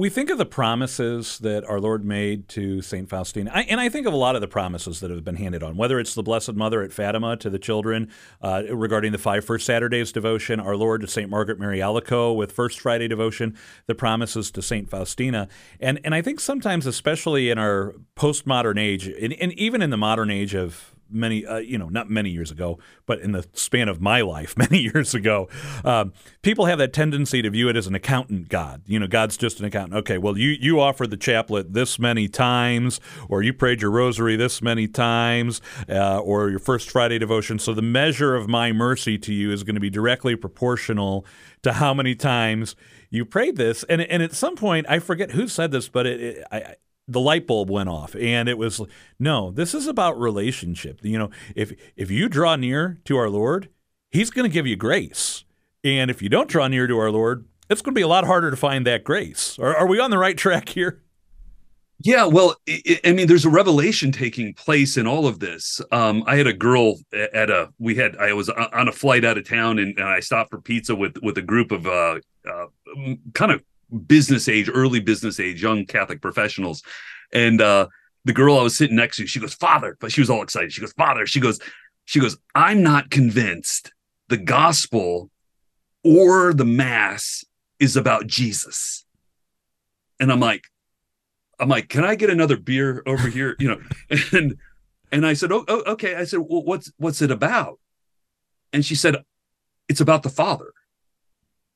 We 0.00 0.08
think 0.08 0.30
of 0.30 0.38
the 0.38 0.46
promises 0.46 1.38
that 1.40 1.62
our 1.66 1.78
Lord 1.78 2.06
made 2.06 2.48
to 2.48 2.80
St. 2.80 3.06
Faustina, 3.06 3.50
I, 3.52 3.64
and 3.64 3.78
I 3.78 3.90
think 3.90 4.06
of 4.06 4.14
a 4.14 4.16
lot 4.16 4.34
of 4.34 4.40
the 4.40 4.48
promises 4.48 5.00
that 5.00 5.10
have 5.10 5.24
been 5.24 5.36
handed 5.36 5.62
on, 5.62 5.76
whether 5.76 6.00
it's 6.00 6.14
the 6.14 6.22
Blessed 6.22 6.54
Mother 6.54 6.80
at 6.80 6.90
Fatima 6.90 7.36
to 7.36 7.50
the 7.50 7.58
children 7.58 8.08
uh, 8.40 8.62
regarding 8.70 9.12
the 9.12 9.18
five 9.18 9.44
First 9.44 9.66
Saturdays 9.66 10.10
devotion, 10.10 10.58
our 10.58 10.74
Lord 10.74 11.02
to 11.02 11.06
St. 11.06 11.28
Margaret 11.28 11.60
Mary 11.60 11.80
Alacoque 11.80 12.34
with 12.34 12.50
First 12.50 12.80
Friday 12.80 13.08
devotion, 13.08 13.54
the 13.88 13.94
promises 13.94 14.50
to 14.52 14.62
St. 14.62 14.88
Faustina. 14.88 15.48
And, 15.80 16.00
and 16.02 16.14
I 16.14 16.22
think 16.22 16.40
sometimes, 16.40 16.86
especially 16.86 17.50
in 17.50 17.58
our 17.58 17.94
postmodern 18.16 18.80
age, 18.80 19.06
and, 19.06 19.34
and 19.34 19.52
even 19.52 19.82
in 19.82 19.90
the 19.90 19.98
modern 19.98 20.30
age 20.30 20.54
of 20.54 20.94
many, 21.10 21.46
uh, 21.46 21.58
you 21.58 21.78
know, 21.78 21.88
not 21.88 22.10
many 22.10 22.30
years 22.30 22.50
ago, 22.50 22.78
but 23.06 23.20
in 23.20 23.32
the 23.32 23.46
span 23.52 23.88
of 23.88 24.00
my 24.00 24.20
life, 24.20 24.56
many 24.56 24.78
years 24.78 25.14
ago, 25.14 25.48
um, 25.84 26.12
people 26.42 26.66
have 26.66 26.78
that 26.78 26.92
tendency 26.92 27.42
to 27.42 27.50
view 27.50 27.68
it 27.68 27.76
as 27.76 27.86
an 27.86 27.94
accountant 27.94 28.48
God. 28.48 28.82
You 28.86 28.98
know, 28.98 29.06
God's 29.06 29.36
just 29.36 29.60
an 29.60 29.66
accountant. 29.66 29.98
Okay, 30.00 30.18
well, 30.18 30.36
you 30.36 30.50
you 30.50 30.80
offered 30.80 31.10
the 31.10 31.16
chaplet 31.16 31.72
this 31.72 31.98
many 31.98 32.28
times, 32.28 33.00
or 33.28 33.42
you 33.42 33.52
prayed 33.52 33.82
your 33.82 33.90
rosary 33.90 34.36
this 34.36 34.62
many 34.62 34.86
times, 34.86 35.60
uh, 35.88 36.18
or 36.18 36.50
your 36.50 36.58
First 36.58 36.90
Friday 36.90 37.18
devotion. 37.18 37.58
So 37.58 37.74
the 37.74 37.82
measure 37.82 38.34
of 38.34 38.48
my 38.48 38.72
mercy 38.72 39.18
to 39.18 39.32
you 39.32 39.52
is 39.52 39.64
going 39.64 39.74
to 39.74 39.80
be 39.80 39.90
directly 39.90 40.36
proportional 40.36 41.26
to 41.62 41.74
how 41.74 41.94
many 41.94 42.14
times 42.14 42.76
you 43.10 43.24
prayed 43.24 43.56
this. 43.56 43.82
And 43.84 44.00
and 44.00 44.22
at 44.22 44.32
some 44.32 44.56
point, 44.56 44.86
I 44.88 44.98
forget 44.98 45.32
who 45.32 45.48
said 45.48 45.70
this, 45.70 45.88
but 45.88 46.06
it, 46.06 46.20
it 46.20 46.44
I 46.50 46.74
the 47.08 47.20
light 47.20 47.46
bulb 47.46 47.68
went 47.70 47.88
off 47.88 48.14
and 48.14 48.48
it 48.48 48.56
was 48.56 48.80
no 49.18 49.50
this 49.50 49.74
is 49.74 49.86
about 49.86 50.18
relationship 50.20 51.00
you 51.02 51.18
know 51.18 51.30
if 51.56 51.72
if 51.96 52.10
you 52.10 52.28
draw 52.28 52.54
near 52.56 52.98
to 53.04 53.16
our 53.16 53.28
lord 53.28 53.68
he's 54.10 54.30
going 54.30 54.48
to 54.48 54.52
give 54.52 54.66
you 54.66 54.76
grace 54.76 55.44
and 55.82 56.10
if 56.10 56.22
you 56.22 56.28
don't 56.28 56.48
draw 56.48 56.68
near 56.68 56.86
to 56.86 56.98
our 56.98 57.10
lord 57.10 57.44
it's 57.70 57.82
going 57.82 57.94
to 57.94 57.98
be 57.98 58.02
a 58.02 58.08
lot 58.08 58.26
harder 58.26 58.50
to 58.50 58.56
find 58.56 58.86
that 58.86 59.04
grace. 59.04 59.56
Are, 59.58 59.74
are 59.74 59.86
we 59.86 60.00
on 60.00 60.10
the 60.10 60.18
right 60.18 60.36
track 60.36 60.68
here? 60.68 61.00
Yeah, 62.02 62.24
well, 62.24 62.56
I 63.04 63.12
mean, 63.12 63.28
there's 63.28 63.44
a 63.44 63.50
revelation 63.50 64.10
taking 64.10 64.54
place 64.54 64.96
in 64.96 65.06
all 65.06 65.26
of 65.26 65.38
this. 65.38 65.82
Um, 65.92 66.24
I 66.26 66.36
had 66.36 66.46
a 66.46 66.52
girl 66.52 66.96
at 67.12 67.50
a, 67.50 67.68
we 67.78 67.94
had, 67.94 68.16
I 68.16 68.32
was 68.32 68.48
on 68.48 68.88
a 68.88 68.92
flight 68.92 69.24
out 69.24 69.36
of 69.36 69.46
town, 69.46 69.78
and, 69.78 69.96
and 69.98 70.08
I 70.08 70.20
stopped 70.20 70.50
for 70.50 70.60
pizza 70.62 70.96
with 70.96 71.18
with 71.22 71.36
a 71.36 71.42
group 71.42 71.70
of 71.70 71.86
uh, 71.86 72.20
uh, 72.50 72.66
kind 73.34 73.52
of 73.52 73.62
business 74.06 74.48
age, 74.48 74.70
early 74.72 75.00
business 75.00 75.40
age, 75.40 75.62
young 75.62 75.86
Catholic 75.86 76.20
professionals, 76.20 76.82
and 77.32 77.60
uh, 77.60 77.88
the 78.24 78.32
girl 78.32 78.58
I 78.58 78.62
was 78.62 78.76
sitting 78.76 78.96
next 78.96 79.16
to, 79.16 79.26
she 79.26 79.40
goes, 79.40 79.54
"Father," 79.54 79.96
but 80.00 80.12
she 80.12 80.20
was 80.20 80.30
all 80.30 80.42
excited. 80.42 80.72
She 80.72 80.80
goes, 80.80 80.92
"Father," 80.92 81.26
she 81.26 81.40
goes, 81.40 81.60
she 82.04 82.20
goes, 82.20 82.36
"I'm 82.54 82.82
not 82.82 83.10
convinced 83.10 83.92
the 84.28 84.36
gospel 84.36 85.30
or 86.04 86.52
the 86.52 86.64
mass 86.64 87.44
is 87.78 87.96
about 87.96 88.26
Jesus," 88.26 89.04
and 90.18 90.30
I'm 90.30 90.40
like 90.40 90.64
I'm 91.60 91.68
like, 91.68 91.88
can 91.88 92.04
I 92.04 92.14
get 92.14 92.30
another 92.30 92.56
beer 92.56 93.02
over 93.06 93.28
here? 93.28 93.54
You 93.58 93.68
know, 93.68 93.80
and 94.32 94.56
and 95.12 95.26
I 95.26 95.34
said, 95.34 95.52
oh, 95.52 95.64
oh 95.68 95.82
okay. 95.92 96.16
I 96.16 96.24
said, 96.24 96.40
well, 96.40 96.64
what's 96.64 96.90
what's 96.96 97.22
it 97.22 97.30
about? 97.30 97.78
And 98.72 98.84
she 98.84 98.94
said, 98.94 99.16
it's 99.88 100.00
about 100.00 100.22
the 100.22 100.30
Father. 100.30 100.72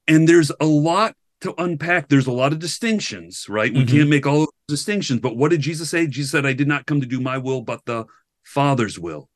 And 0.08 0.28
there's 0.28 0.50
a 0.60 0.66
lot 0.66 1.16
to 1.44 1.62
unpack. 1.62 2.08
There's 2.08 2.26
a 2.26 2.32
lot 2.32 2.52
of 2.52 2.58
distinctions, 2.58 3.46
right? 3.48 3.72
We 3.72 3.80
mm-hmm. 3.80 3.96
can't 3.96 4.08
make 4.10 4.26
all 4.26 4.48
distinctions. 4.68 5.20
But 5.20 5.36
what 5.36 5.50
did 5.50 5.60
Jesus 5.60 5.90
say? 5.90 6.06
Jesus 6.06 6.32
said, 6.32 6.44
I 6.44 6.52
did 6.52 6.68
not 6.68 6.86
come 6.86 7.00
to 7.00 7.06
do 7.06 7.20
my 7.20 7.38
will, 7.38 7.62
but 7.62 7.84
the 7.84 8.06
Father's 8.44 8.98
will. 8.98 9.28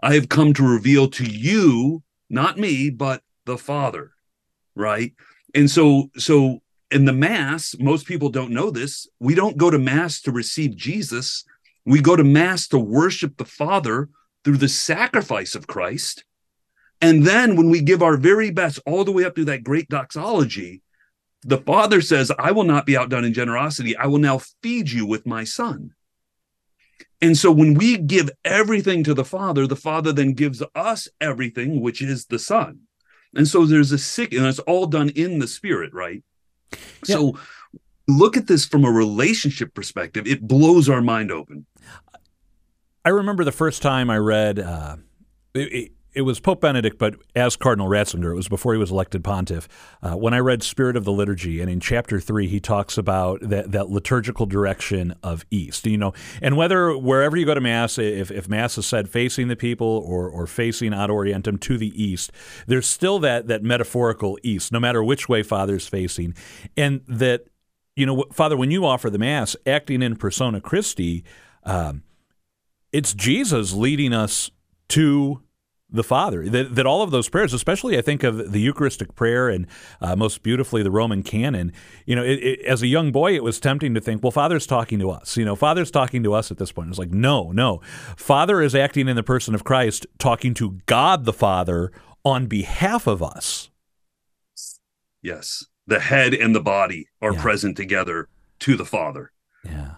I 0.00 0.14
have 0.14 0.28
come 0.28 0.54
to 0.54 0.62
reveal 0.62 1.08
to 1.10 1.24
you, 1.24 2.02
not 2.30 2.58
me, 2.58 2.90
but 2.90 3.22
the 3.46 3.58
Father, 3.58 4.12
right? 4.74 5.12
And 5.54 5.70
so, 5.70 6.10
so 6.16 6.60
in 6.90 7.06
the 7.06 7.12
mass 7.12 7.74
most 7.78 8.06
people 8.06 8.28
don't 8.28 8.52
know 8.52 8.70
this 8.70 9.08
we 9.18 9.34
don't 9.34 9.56
go 9.56 9.70
to 9.70 9.78
mass 9.78 10.20
to 10.20 10.30
receive 10.30 10.76
jesus 10.76 11.44
we 11.84 12.00
go 12.00 12.14
to 12.14 12.22
mass 12.22 12.68
to 12.68 12.78
worship 12.78 13.36
the 13.36 13.44
father 13.44 14.08
through 14.44 14.58
the 14.58 14.68
sacrifice 14.68 15.54
of 15.54 15.66
christ 15.66 16.24
and 17.00 17.24
then 17.24 17.56
when 17.56 17.68
we 17.68 17.80
give 17.80 18.02
our 18.02 18.16
very 18.16 18.50
best 18.50 18.78
all 18.86 19.02
the 19.02 19.10
way 19.10 19.24
up 19.24 19.34
to 19.34 19.44
that 19.44 19.64
great 19.64 19.88
doxology 19.88 20.82
the 21.44 21.58
father 21.58 22.00
says 22.00 22.30
i 22.38 22.50
will 22.50 22.64
not 22.64 22.86
be 22.86 22.96
outdone 22.96 23.24
in 23.24 23.32
generosity 23.32 23.96
i 23.96 24.06
will 24.06 24.18
now 24.18 24.38
feed 24.62 24.90
you 24.90 25.06
with 25.06 25.26
my 25.26 25.44
son 25.44 25.90
and 27.22 27.38
so 27.38 27.50
when 27.50 27.74
we 27.74 27.96
give 27.96 28.30
everything 28.44 29.04
to 29.04 29.14
the 29.14 29.24
father 29.24 29.66
the 29.66 29.76
father 29.76 30.12
then 30.12 30.32
gives 30.32 30.62
us 30.74 31.08
everything 31.20 31.80
which 31.80 32.02
is 32.02 32.26
the 32.26 32.38
son 32.38 32.80
and 33.34 33.48
so 33.48 33.66
there's 33.66 33.92
a 33.92 33.98
sick 33.98 34.32
and 34.32 34.46
it's 34.46 34.58
all 34.60 34.86
done 34.86 35.10
in 35.10 35.38
the 35.38 35.48
spirit 35.48 35.92
right 35.92 36.22
so 37.04 37.36
look 38.08 38.36
at 38.36 38.46
this 38.46 38.66
from 38.66 38.84
a 38.84 38.90
relationship 38.90 39.74
perspective. 39.74 40.26
It 40.26 40.46
blows 40.46 40.88
our 40.88 41.00
mind 41.00 41.30
open. 41.32 41.66
I 43.04 43.10
remember 43.10 43.44
the 43.44 43.52
first 43.52 43.82
time 43.82 44.10
I 44.10 44.18
read. 44.18 44.58
Uh, 44.58 44.96
it, 45.54 45.92
it, 46.14 46.22
was 46.22 46.40
Pope 46.40 46.60
Benedict, 46.60 46.98
but 46.98 47.16
as 47.34 47.56
Cardinal 47.56 47.88
Ratzinger, 47.88 48.30
it 48.32 48.34
was 48.34 48.48
before 48.48 48.72
he 48.72 48.78
was 48.78 48.90
elected 48.90 49.22
pontiff. 49.22 49.68
Uh, 50.02 50.16
when 50.16 50.34
I 50.34 50.38
read 50.38 50.62
Spirit 50.62 50.96
of 50.96 51.04
the 51.04 51.12
Liturgy, 51.12 51.60
and 51.60 51.70
in 51.70 51.80
chapter 51.80 52.20
three, 52.20 52.48
he 52.48 52.60
talks 52.60 52.98
about 52.98 53.40
that, 53.42 53.72
that 53.72 53.90
liturgical 53.90 54.46
direction 54.46 55.14
of 55.22 55.44
East. 55.50 55.86
You 55.86 55.98
know, 55.98 56.12
and 56.42 56.56
whether 56.56 56.96
wherever 56.96 57.36
you 57.36 57.46
go 57.46 57.54
to 57.54 57.60
Mass, 57.60 57.98
if, 57.98 58.30
if 58.30 58.48
Mass 58.48 58.76
is 58.78 58.86
said 58.86 59.08
facing 59.08 59.48
the 59.48 59.56
people 59.56 60.02
or, 60.06 60.28
or 60.28 60.46
facing 60.46 60.92
ad 60.94 61.10
orientem 61.10 61.60
to 61.60 61.78
the 61.78 62.02
East, 62.02 62.32
there's 62.66 62.86
still 62.86 63.18
that, 63.20 63.46
that 63.48 63.62
metaphorical 63.62 64.38
East, 64.42 64.72
no 64.72 64.80
matter 64.80 65.02
which 65.02 65.28
way 65.28 65.42
Father's 65.42 65.86
facing. 65.86 66.34
And 66.76 67.02
that, 67.06 67.46
you 67.96 68.06
know, 68.06 68.24
Father, 68.32 68.56
when 68.56 68.70
you 68.70 68.84
offer 68.84 69.10
the 69.10 69.18
Mass, 69.18 69.56
acting 69.66 70.02
in 70.02 70.16
persona 70.16 70.60
Christi, 70.60 71.24
um, 71.64 72.02
it's 72.92 73.14
Jesus 73.14 73.72
leading 73.72 74.12
us 74.12 74.50
to 74.88 75.42
the 75.94 76.04
Father. 76.04 76.48
That, 76.48 76.74
that 76.74 76.86
all 76.86 77.02
of 77.02 77.10
those 77.10 77.28
prayers, 77.28 77.54
especially 77.54 77.96
I 77.96 78.02
think 78.02 78.22
of 78.22 78.52
the 78.52 78.60
Eucharistic 78.60 79.14
prayer 79.14 79.48
and 79.48 79.66
uh, 80.00 80.16
most 80.16 80.42
beautifully 80.42 80.82
the 80.82 80.90
Roman 80.90 81.22
canon, 81.22 81.72
you 82.04 82.16
know, 82.16 82.22
it, 82.22 82.42
it, 82.42 82.60
as 82.64 82.82
a 82.82 82.86
young 82.86 83.12
boy, 83.12 83.34
it 83.34 83.42
was 83.42 83.60
tempting 83.60 83.94
to 83.94 84.00
think, 84.00 84.22
well, 84.22 84.30
Father's 84.30 84.66
talking 84.66 84.98
to 84.98 85.10
us. 85.10 85.36
You 85.36 85.44
know, 85.44 85.56
Father's 85.56 85.90
talking 85.90 86.22
to 86.24 86.34
us 86.34 86.50
at 86.50 86.58
this 86.58 86.72
point. 86.72 86.90
It's 86.90 86.98
like, 86.98 87.12
no, 87.12 87.52
no. 87.52 87.80
Father 88.16 88.60
is 88.60 88.74
acting 88.74 89.08
in 89.08 89.16
the 89.16 89.22
person 89.22 89.54
of 89.54 89.64
Christ, 89.64 90.06
talking 90.18 90.52
to 90.54 90.80
God 90.86 91.24
the 91.24 91.32
Father 91.32 91.92
on 92.24 92.46
behalf 92.46 93.06
of 93.06 93.22
us. 93.22 93.70
Yes. 95.22 95.64
The 95.86 96.00
head 96.00 96.34
and 96.34 96.54
the 96.54 96.60
body 96.60 97.08
are 97.22 97.34
yeah. 97.34 97.42
present 97.42 97.76
together 97.76 98.28
to 98.60 98.76
the 98.76 98.84
Father. 98.84 99.32
Yeah. 99.64 99.94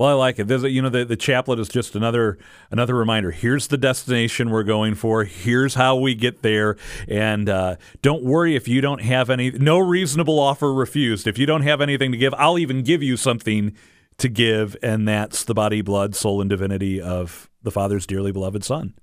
Well, 0.00 0.08
I 0.08 0.12
like 0.14 0.38
it. 0.38 0.48
There's 0.48 0.64
a, 0.64 0.70
you 0.70 0.80
know 0.80 0.88
the, 0.88 1.04
the 1.04 1.14
chaplet 1.14 1.58
is 1.58 1.68
just 1.68 1.94
another 1.94 2.38
another 2.70 2.94
reminder. 2.94 3.32
Here's 3.32 3.66
the 3.66 3.76
destination 3.76 4.48
we're 4.48 4.62
going 4.62 4.94
for. 4.94 5.24
Here's 5.24 5.74
how 5.74 5.96
we 5.96 6.14
get 6.14 6.40
there. 6.40 6.78
And 7.06 7.50
uh, 7.50 7.76
don't 8.00 8.24
worry 8.24 8.56
if 8.56 8.66
you 8.66 8.80
don't 8.80 9.02
have 9.02 9.28
any. 9.28 9.50
No 9.50 9.78
reasonable 9.78 10.38
offer 10.38 10.72
refused. 10.72 11.26
If 11.26 11.36
you 11.36 11.44
don't 11.44 11.60
have 11.60 11.82
anything 11.82 12.12
to 12.12 12.16
give, 12.16 12.32
I'll 12.38 12.58
even 12.58 12.82
give 12.82 13.02
you 13.02 13.18
something 13.18 13.76
to 14.16 14.28
give, 14.30 14.74
and 14.82 15.06
that's 15.06 15.44
the 15.44 15.52
body, 15.52 15.82
blood, 15.82 16.16
soul, 16.16 16.40
and 16.40 16.48
divinity 16.48 16.98
of 16.98 17.50
the 17.62 17.70
Father's 17.70 18.06
dearly 18.06 18.32
beloved 18.32 18.64
Son. 18.64 18.94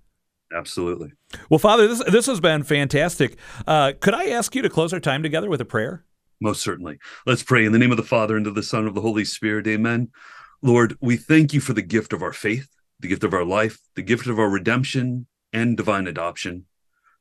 Absolutely. 0.51 1.11
Well, 1.47 1.59
Father, 1.59 1.87
this 1.87 2.03
this 2.05 2.25
has 2.25 2.39
been 2.39 2.63
fantastic. 2.63 3.37
Uh, 3.67 3.93
could 3.99 4.15
I 4.15 4.29
ask 4.29 4.55
you 4.55 4.63
to 4.63 4.69
close 4.69 4.93
our 4.93 4.99
time 4.99 5.21
together 5.21 5.47
with 5.47 5.61
a 5.61 5.65
prayer? 5.65 6.05
Most 6.41 6.63
certainly. 6.63 6.97
Let's 7.27 7.43
pray 7.43 7.65
in 7.65 7.71
the 7.71 7.77
name 7.79 7.91
of 7.91 7.97
the 7.97 8.03
Father 8.03 8.35
and 8.35 8.47
of 8.47 8.55
the 8.55 8.63
Son 8.63 8.79
and 8.79 8.87
of 8.87 8.95
the 8.95 9.01
Holy 9.01 9.25
Spirit. 9.25 9.67
Amen. 9.67 10.09
Lord, 10.63 10.97
we 10.99 11.17
thank 11.17 11.53
you 11.53 11.61
for 11.61 11.73
the 11.73 11.83
gift 11.83 12.13
of 12.13 12.23
our 12.23 12.33
faith, 12.33 12.67
the 12.99 13.07
gift 13.07 13.23
of 13.23 13.31
our 13.31 13.45
life, 13.45 13.77
the 13.95 14.01
gift 14.01 14.25
of 14.25 14.39
our 14.39 14.49
redemption 14.49 15.27
and 15.53 15.77
divine 15.77 16.07
adoption. 16.07 16.65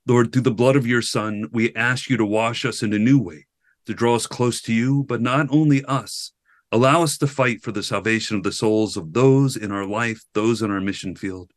Lord, 0.06 0.32
through 0.32 0.42
the 0.42 0.50
blood 0.50 0.74
of 0.74 0.86
your 0.86 1.02
Son, 1.02 1.50
we 1.52 1.74
ask 1.74 2.08
you 2.08 2.16
to 2.16 2.24
wash 2.24 2.64
us 2.64 2.82
in 2.82 2.94
a 2.94 2.98
new 2.98 3.18
way, 3.18 3.44
to 3.84 3.92
draw 3.92 4.14
us 4.14 4.26
close 4.26 4.62
to 4.62 4.72
you, 4.72 5.04
but 5.04 5.20
not 5.20 5.48
only 5.50 5.84
us. 5.84 6.32
Allow 6.72 7.02
us 7.02 7.18
to 7.18 7.26
fight 7.26 7.62
for 7.62 7.72
the 7.72 7.82
salvation 7.82 8.38
of 8.38 8.42
the 8.42 8.52
souls 8.52 8.96
of 8.96 9.12
those 9.12 9.54
in 9.54 9.70
our 9.70 9.84
life, 9.84 10.24
those 10.32 10.62
in 10.62 10.70
our 10.70 10.80
mission 10.80 11.14
field. 11.14 11.50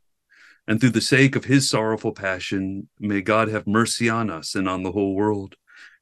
And 0.68 0.82
through 0.82 0.90
the 0.90 1.02
sake 1.02 1.38
of 1.38 1.46
his 1.46 1.70
sorrowful 1.70 2.12
passion, 2.12 2.90
may 3.00 3.22
God 3.22 3.48
have 3.48 3.66
mercy 3.66 4.10
on 4.10 4.30
us 4.30 4.54
and 4.54 4.68
on 4.68 4.84
the 4.84 4.92
whole 4.92 5.16
world. 5.16 5.56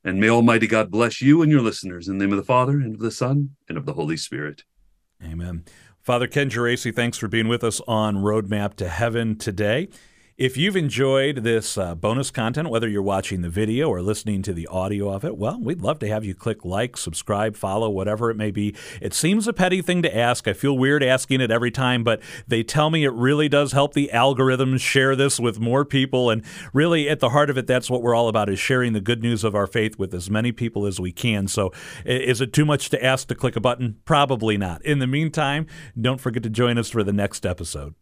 And 0.03 0.19
may 0.19 0.29
Almighty 0.29 0.65
God 0.65 0.89
bless 0.89 1.21
you 1.21 1.43
and 1.43 1.51
your 1.51 1.61
listeners 1.61 2.07
in 2.07 2.17
the 2.17 2.25
name 2.25 2.33
of 2.33 2.37
the 2.37 2.43
Father, 2.43 2.79
and 2.79 2.95
of 2.95 3.01
the 3.01 3.11
Son, 3.11 3.51
and 3.69 3.77
of 3.77 3.85
the 3.85 3.93
Holy 3.93 4.17
Spirit. 4.17 4.63
Amen. 5.23 5.65
Father 6.01 6.27
Ken 6.27 6.49
Geraci, 6.49 6.95
thanks 6.95 7.17
for 7.17 7.27
being 7.27 7.47
with 7.47 7.63
us 7.63 7.81
on 7.87 8.17
Roadmap 8.17 8.75
to 8.75 8.87
Heaven 8.87 9.37
today. 9.37 9.89
If 10.37 10.55
you've 10.55 10.75
enjoyed 10.75 11.37
this 11.37 11.79
uh, 11.79 11.95
bonus 11.95 12.29
content, 12.29 12.69
whether 12.69 12.87
you're 12.87 13.01
watching 13.01 13.41
the 13.41 13.49
video 13.49 13.89
or 13.89 14.03
listening 14.03 14.43
to 14.43 14.53
the 14.53 14.67
audio 14.67 15.09
of 15.09 15.25
it, 15.25 15.35
well, 15.35 15.59
we'd 15.59 15.81
love 15.81 15.97
to 15.97 16.07
have 16.07 16.23
you 16.23 16.35
click 16.35 16.63
like, 16.63 16.95
subscribe, 16.95 17.55
follow, 17.55 17.89
whatever 17.89 18.29
it 18.29 18.37
may 18.37 18.51
be. 18.51 18.75
It 19.01 19.15
seems 19.15 19.47
a 19.47 19.51
petty 19.53 19.81
thing 19.81 20.03
to 20.03 20.15
ask. 20.15 20.47
I 20.47 20.53
feel 20.53 20.77
weird 20.77 21.01
asking 21.01 21.41
it 21.41 21.49
every 21.49 21.71
time, 21.71 22.03
but 22.03 22.21
they 22.47 22.61
tell 22.61 22.91
me 22.91 23.03
it 23.03 23.13
really 23.13 23.49
does 23.49 23.71
help 23.71 23.95
the 23.95 24.11
algorithms 24.13 24.79
share 24.79 25.15
this 25.15 25.39
with 25.39 25.59
more 25.59 25.83
people. 25.83 26.29
And 26.29 26.43
really, 26.71 27.09
at 27.09 27.19
the 27.19 27.29
heart 27.29 27.49
of 27.49 27.57
it, 27.57 27.65
that's 27.65 27.89
what 27.89 28.03
we're 28.03 28.13
all 28.13 28.27
about 28.27 28.47
is 28.47 28.59
sharing 28.59 28.93
the 28.93 29.01
good 29.01 29.23
news 29.23 29.43
of 29.43 29.55
our 29.55 29.65
faith 29.65 29.97
with 29.97 30.13
as 30.13 30.29
many 30.29 30.51
people 30.51 30.85
as 30.85 30.99
we 30.99 31.11
can. 31.11 31.47
So 31.47 31.73
is 32.05 32.41
it 32.41 32.53
too 32.53 32.63
much 32.63 32.91
to 32.91 33.03
ask 33.03 33.27
to 33.29 33.33
click 33.33 33.55
a 33.55 33.59
button? 33.59 33.97
Probably 34.05 34.55
not. 34.55 34.85
In 34.85 34.99
the 34.99 35.07
meantime, 35.07 35.65
don't 35.99 36.21
forget 36.21 36.43
to 36.43 36.51
join 36.51 36.77
us 36.77 36.91
for 36.91 37.03
the 37.03 37.11
next 37.11 37.43
episode. 37.43 37.95